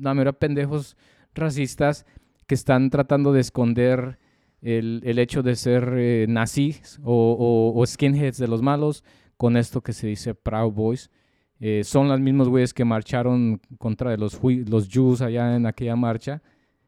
la 0.00 0.14
mayoría 0.14 0.32
pendejos 0.32 0.96
racistas 1.34 2.06
que 2.46 2.54
están 2.54 2.90
tratando 2.90 3.32
de 3.32 3.40
esconder 3.40 4.18
el, 4.62 5.02
el 5.04 5.18
hecho 5.18 5.42
de 5.42 5.56
ser 5.56 5.94
eh, 5.96 6.26
nazis 6.28 6.98
o, 7.04 7.82
skinheads 7.86 8.38
de 8.38 8.48
los 8.48 8.62
malos 8.62 9.04
con 9.36 9.56
esto 9.56 9.80
que 9.82 9.92
se 9.92 10.06
dice 10.06 10.34
Proud 10.34 10.72
Boys. 10.72 11.10
Eh, 11.58 11.82
son 11.84 12.08
los 12.08 12.20
mismos 12.20 12.48
güeyes 12.48 12.74
que 12.74 12.84
marcharon 12.84 13.60
contra 13.78 14.16
los, 14.16 14.40
los 14.42 14.88
Jews 14.88 15.22
allá 15.22 15.56
en 15.56 15.66
aquella 15.66 15.96
marcha 15.96 16.42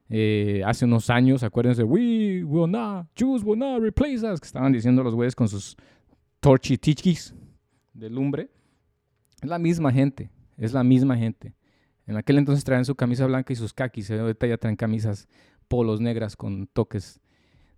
eh, 0.08 0.62
hace 0.64 0.84
unos 0.84 1.10
años. 1.10 1.42
Acuérdense, 1.42 1.82
we 1.82 2.42
will 2.44 2.70
not, 2.70 3.06
Jews 3.16 3.42
will 3.44 3.58
not 3.58 3.80
replace 3.80 4.26
us, 4.26 4.40
que 4.40 4.46
estaban 4.46 4.72
diciendo 4.72 5.02
los 5.02 5.14
güeyes 5.14 5.34
con 5.34 5.48
sus 5.48 5.76
torchitikis 6.40 7.34
de 7.92 8.10
lumbre. 8.10 8.50
Es 9.40 9.48
la 9.48 9.58
misma 9.58 9.92
gente, 9.92 10.30
es 10.56 10.72
la 10.72 10.82
misma 10.82 11.16
gente. 11.16 11.54
En 12.06 12.16
aquel 12.16 12.38
entonces 12.38 12.64
traían 12.64 12.86
su 12.86 12.94
camisa 12.94 13.26
blanca 13.26 13.52
y 13.52 13.56
sus 13.56 13.74
kakis. 13.74 14.10
Ahorita 14.10 14.46
ya 14.46 14.56
traen 14.56 14.76
camisas 14.76 15.28
polos 15.68 16.00
negras 16.00 16.36
con 16.36 16.66
toques 16.66 17.20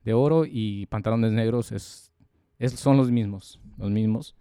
de 0.04 0.14
oro 0.14 0.44
y 0.46 0.86
pantalones 0.86 1.32
negros. 1.32 1.72
Es, 1.72 2.12
es, 2.58 2.72
son 2.72 2.96
los 2.96 3.10
mismos, 3.10 3.60
los 3.76 3.90
mismos. 3.90 4.36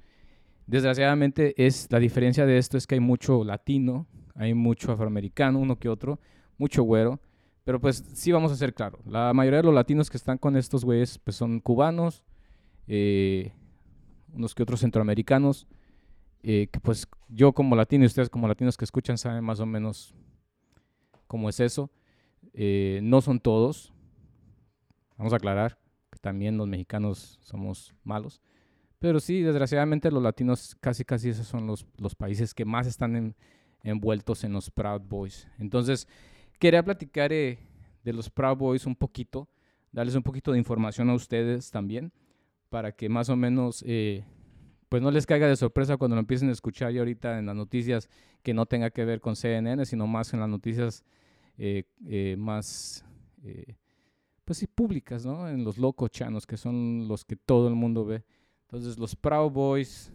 Desgraciadamente 0.67 1.55
es 1.65 1.87
la 1.89 1.99
diferencia 1.99 2.45
de 2.45 2.59
esto 2.59 2.77
es 2.77 2.85
que 2.85 2.95
hay 2.95 3.01
mucho 3.01 3.43
latino, 3.43 4.05
hay 4.35 4.53
mucho 4.53 4.91
afroamericano, 4.91 5.57
uno 5.59 5.79
que 5.79 5.89
otro, 5.89 6.19
mucho 6.59 6.83
güero, 6.83 7.19
pero 7.63 7.81
pues 7.81 8.03
sí 8.13 8.31
vamos 8.31 8.51
a 8.51 8.55
ser 8.55 8.75
claros, 8.75 9.03
la 9.07 9.33
mayoría 9.33 9.57
de 9.57 9.63
los 9.63 9.73
latinos 9.73 10.11
que 10.11 10.17
están 10.17 10.37
con 10.37 10.55
estos 10.55 10.85
güeyes 10.85 11.17
pues 11.17 11.37
son 11.37 11.59
cubanos, 11.59 12.23
eh, 12.87 13.51
unos 14.31 14.53
que 14.53 14.61
otros 14.61 14.81
centroamericanos, 14.81 15.67
eh, 16.43 16.67
que 16.71 16.79
pues 16.79 17.07
yo 17.27 17.51
como 17.53 17.75
latino 17.75 18.03
y 18.03 18.07
ustedes 18.07 18.29
como 18.29 18.47
latinos 18.47 18.77
que 18.77 18.85
escuchan 18.85 19.17
saben 19.17 19.43
más 19.43 19.59
o 19.59 19.65
menos 19.65 20.13
cómo 21.25 21.49
es 21.49 21.59
eso. 21.59 21.89
Eh, 22.61 22.99
no 23.03 23.21
son 23.21 23.39
todos, 23.39 23.93
vamos 25.17 25.31
a 25.31 25.37
aclarar 25.37 25.79
que 26.11 26.19
también 26.19 26.57
los 26.57 26.67
mexicanos 26.67 27.39
somos 27.41 27.95
malos. 28.03 28.41
Pero 28.99 29.21
sí, 29.21 29.43
desgraciadamente 29.43 30.11
los 30.11 30.21
latinos 30.21 30.75
casi 30.81 31.05
casi 31.05 31.29
esos 31.29 31.47
son 31.47 31.67
los, 31.67 31.87
los 31.97 32.15
países 32.15 32.53
que 32.53 32.65
más 32.65 32.85
están 32.85 33.33
envueltos 33.81 34.43
en 34.43 34.51
los 34.51 34.71
Proud 34.71 35.03
Boys. 35.07 35.47
Entonces, 35.57 36.05
quería 36.59 36.83
platicar 36.83 37.31
eh, 37.31 37.59
de 38.03 38.11
los 38.11 38.29
Proud 38.29 38.57
Boys 38.57 38.85
un 38.85 38.97
poquito, 38.97 39.47
darles 39.93 40.15
un 40.15 40.23
poquito 40.23 40.51
de 40.51 40.57
información 40.57 41.09
a 41.09 41.13
ustedes 41.13 41.71
también, 41.71 42.11
para 42.69 42.91
que 42.91 43.07
más 43.07 43.29
o 43.29 43.37
menos 43.37 43.85
eh, 43.87 44.25
pues 44.89 45.01
no 45.01 45.11
les 45.11 45.25
caiga 45.25 45.47
de 45.47 45.55
sorpresa 45.55 45.95
cuando 45.95 46.17
lo 46.17 46.19
empiecen 46.19 46.49
a 46.49 46.51
escuchar 46.51 46.91
ya 46.91 46.99
ahorita 46.99 47.39
en 47.39 47.45
las 47.45 47.55
noticias 47.55 48.09
que 48.43 48.53
no 48.53 48.65
tenga 48.65 48.89
que 48.89 49.05
ver 49.05 49.21
con 49.21 49.37
CNN, 49.37 49.85
sino 49.85 50.07
más 50.07 50.33
en 50.33 50.41
las 50.41 50.49
noticias 50.49 51.05
eh, 51.59 51.83
eh, 52.07 52.35
más, 52.37 53.05
eh, 53.43 53.75
pues 54.45 54.57
sí, 54.57 54.67
públicas, 54.67 55.25
¿no? 55.25 55.47
En 55.47 55.63
los 55.63 55.77
locos 55.77 56.09
chanos, 56.09 56.47
que 56.47 56.57
son 56.57 57.07
los 57.07 57.25
que 57.25 57.35
todo 57.35 57.67
el 57.67 57.75
mundo 57.75 58.05
ve. 58.05 58.23
Entonces, 58.61 58.97
los 58.97 59.15
Proud 59.15 59.51
Boys, 59.51 60.11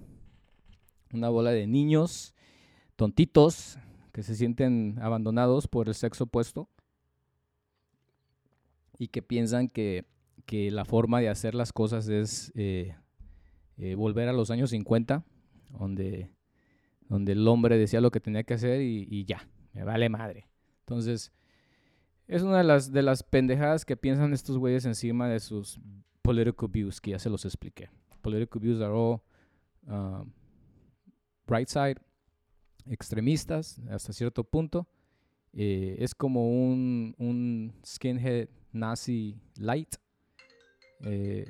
una 1.12 1.28
bola 1.28 1.51
de 1.51 1.66
niños 1.66 2.34
tontitos 2.97 3.78
que 4.12 4.22
se 4.22 4.34
sienten 4.34 4.99
abandonados 5.01 5.68
por 5.68 5.88
el 5.88 5.95
sexo 5.95 6.24
opuesto 6.24 6.68
y 8.99 9.09
que 9.09 9.22
piensan 9.22 9.68
que, 9.68 10.07
que 10.47 10.70
la 10.70 10.84
forma 10.84 11.20
de 11.20 11.28
hacer 11.28 11.55
las 11.55 11.72
cosas 11.72 12.09
es 12.09 12.53
eh, 13.76 13.97
volver 13.97 14.28
a 14.28 14.32
los 14.32 14.51
años 14.51 14.70
50, 14.70 15.24
donde, 15.78 16.30
donde 17.09 17.32
el 17.32 17.47
hombre 17.49 17.76
decía 17.76 18.01
lo 18.01 18.12
que 18.12 18.20
tenía 18.20 18.45
que 18.45 18.55
hacer 18.55 18.80
y, 18.80 19.24
ya, 19.24 19.49
me 19.72 19.82
vale 19.82 20.09
madre. 20.09 20.47
Entonces, 20.85 21.32
es 22.28 22.43
una 22.43 22.59
de 22.59 22.64
las, 22.64 22.93
de 22.93 23.03
las 23.03 23.22
pendejadas 23.22 23.85
que 23.85 23.97
piensan 23.97 24.32
estos 24.35 24.59
güeyes 24.59 24.85
encima 24.85 25.28
de 25.28 25.41
sus 25.41 25.80
political 26.22 26.68
views, 26.68 27.01
que 27.01 27.12
ya 27.12 27.18
se 27.18 27.30
los 27.30 27.45
expliqué. 27.45 27.89
Political 28.20 28.61
views 28.61 28.80
are 28.80 28.93
all 28.93 29.22
um, 29.87 30.30
right 31.47 31.68
side, 31.68 31.97
extremistas 32.87 33.78
hasta 33.91 34.12
cierto 34.12 34.45
punto. 34.45 34.87
Eh, 35.55 35.97
es 35.99 36.14
como 36.14 36.51
un, 36.51 37.14
un 37.18 37.72
skinhead 37.85 38.49
nazi 38.72 39.39
light. 39.57 39.95
Eh, 41.01 41.47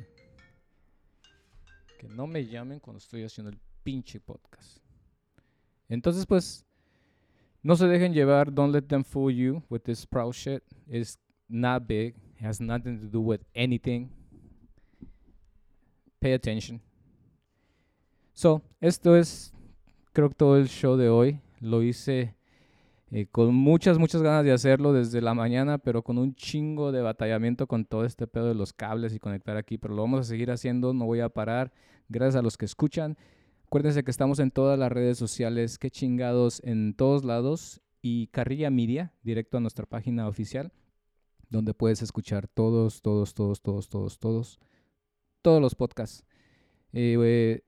no 2.09 2.27
me 2.27 2.47
llamen 2.47 2.81
cuando 2.81 2.99
estoy 2.99 3.25
haciendo 3.25 3.51
el 3.51 3.59
pinche 3.83 4.21
podcast. 4.21 4.79
Entonces, 5.89 6.27
pues, 6.27 6.65
no 7.65 7.77
se 7.77 7.89
dejen 7.89 8.13
llevar. 8.13 8.53
Don't 8.53 8.73
let 8.73 8.83
them 8.83 9.03
fool 9.03 9.33
you 9.33 9.63
with 9.69 9.81
this 9.81 10.07
proud 10.07 10.35
shit. 10.35 10.63
It's 10.87 11.19
not 11.49 11.89
big. 11.89 12.15
It 12.39 12.45
has 12.45 12.61
nothing 12.61 13.01
to 13.01 13.07
do 13.07 13.21
with 13.21 13.41
anything. 13.55 14.11
Pay 16.21 16.35
attention. 16.35 16.81
So, 18.35 18.63
esto 18.81 19.17
es, 19.17 19.53
creo 20.13 20.29
que 20.29 20.35
todo 20.35 20.59
el 20.59 20.69
show 20.69 20.97
de 20.97 21.09
hoy. 21.09 21.41
Lo 21.61 21.83
hice 21.83 22.37
eh, 23.11 23.27
con 23.33 23.55
muchas, 23.55 23.99
muchas 23.99 24.21
ganas 24.21 24.45
de 24.45 24.53
hacerlo 24.53 24.93
desde 24.93 25.23
la 25.23 25.33
mañana, 25.33 25.79
pero 25.79 26.03
con 26.03 26.19
un 26.19 26.35
chingo 26.35 26.93
de 26.93 27.01
batallamiento 27.01 27.67
con 27.67 27.87
todo 27.87 28.05
este 28.05 28.27
pedo 28.27 28.49
de 28.49 28.55
los 28.55 28.75
cables 28.75 29.15
y 29.15 29.19
conectar 29.19 29.57
aquí. 29.57 29.79
Pero 29.79 29.95
lo 29.95 30.03
vamos 30.03 30.21
a 30.21 30.25
seguir 30.25 30.51
haciendo, 30.51 30.93
no 30.93 31.07
voy 31.07 31.21
a 31.21 31.31
parar. 31.31 31.73
Gracias 32.11 32.37
a 32.37 32.43
los 32.43 32.59
que 32.59 32.67
escuchan. 32.67 33.17
Acuérdense 33.75 34.05
que 34.05 34.13
estamos 34.13 34.39
en 34.39 34.53
todas 34.53 34.79
las 34.79 34.93
redes 34.93 35.19
sociales, 35.19 35.79
que 35.79 35.91
chingados 35.91 36.63
en 36.63 36.95
todos 36.95 37.25
lados. 37.25 37.81
Y 38.01 38.29
Carrilla 38.29 38.71
Media, 38.71 39.13
directo 39.25 39.57
a 39.57 39.61
nuestra 39.61 39.85
página 39.85 40.29
oficial, 40.29 40.73
donde 41.51 41.75
puedes 41.75 42.01
escuchar 42.01 42.47
todos, 42.47 43.03
todos, 43.03 43.35
todos, 43.35 43.61
todos, 43.63 43.89
todos, 43.89 44.21
todos, 44.21 44.61
todos 45.43 45.61
los 45.61 45.75
podcasts. 45.75 46.25
Eh, 46.93 47.65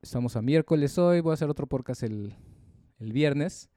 estamos 0.00 0.36
a 0.36 0.42
miércoles 0.42 0.96
hoy, 0.96 1.22
voy 1.22 1.32
a 1.32 1.34
hacer 1.34 1.50
otro 1.50 1.66
podcast 1.66 2.04
el, 2.04 2.36
el 3.00 3.12
viernes 3.12 3.68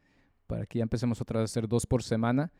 para 0.45 0.67
que 0.67 0.77
ya 0.77 0.83
empecemos 0.83 1.19
otra 1.19 1.39
vez 1.39 1.49
a 1.49 1.51
hacer 1.51 1.67
dos 1.67 1.87
por 1.87 2.03
semana. 2.03 2.53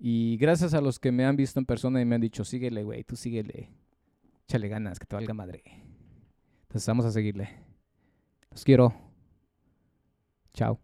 Y 0.00 0.36
gracias 0.36 0.74
a 0.74 0.80
los 0.80 0.98
que 0.98 1.12
me 1.12 1.24
han 1.24 1.36
visto 1.36 1.60
en 1.60 1.64
persona 1.64 2.00
y 2.00 2.04
me 2.04 2.16
han 2.16 2.22
dicho, 2.22 2.44
síguele, 2.44 2.82
güey, 2.82 3.04
tú 3.04 3.14
síguele. 3.14 3.70
Échale 4.48 4.66
ganas, 4.66 4.98
que 4.98 5.06
te 5.06 5.14
valga 5.14 5.32
madre. 5.32 5.62
Entonces 6.62 6.88
vamos 6.88 7.06
a 7.06 7.12
seguirle. 7.12 7.67
Skiro. 8.54 8.92
Čau. 10.52 10.78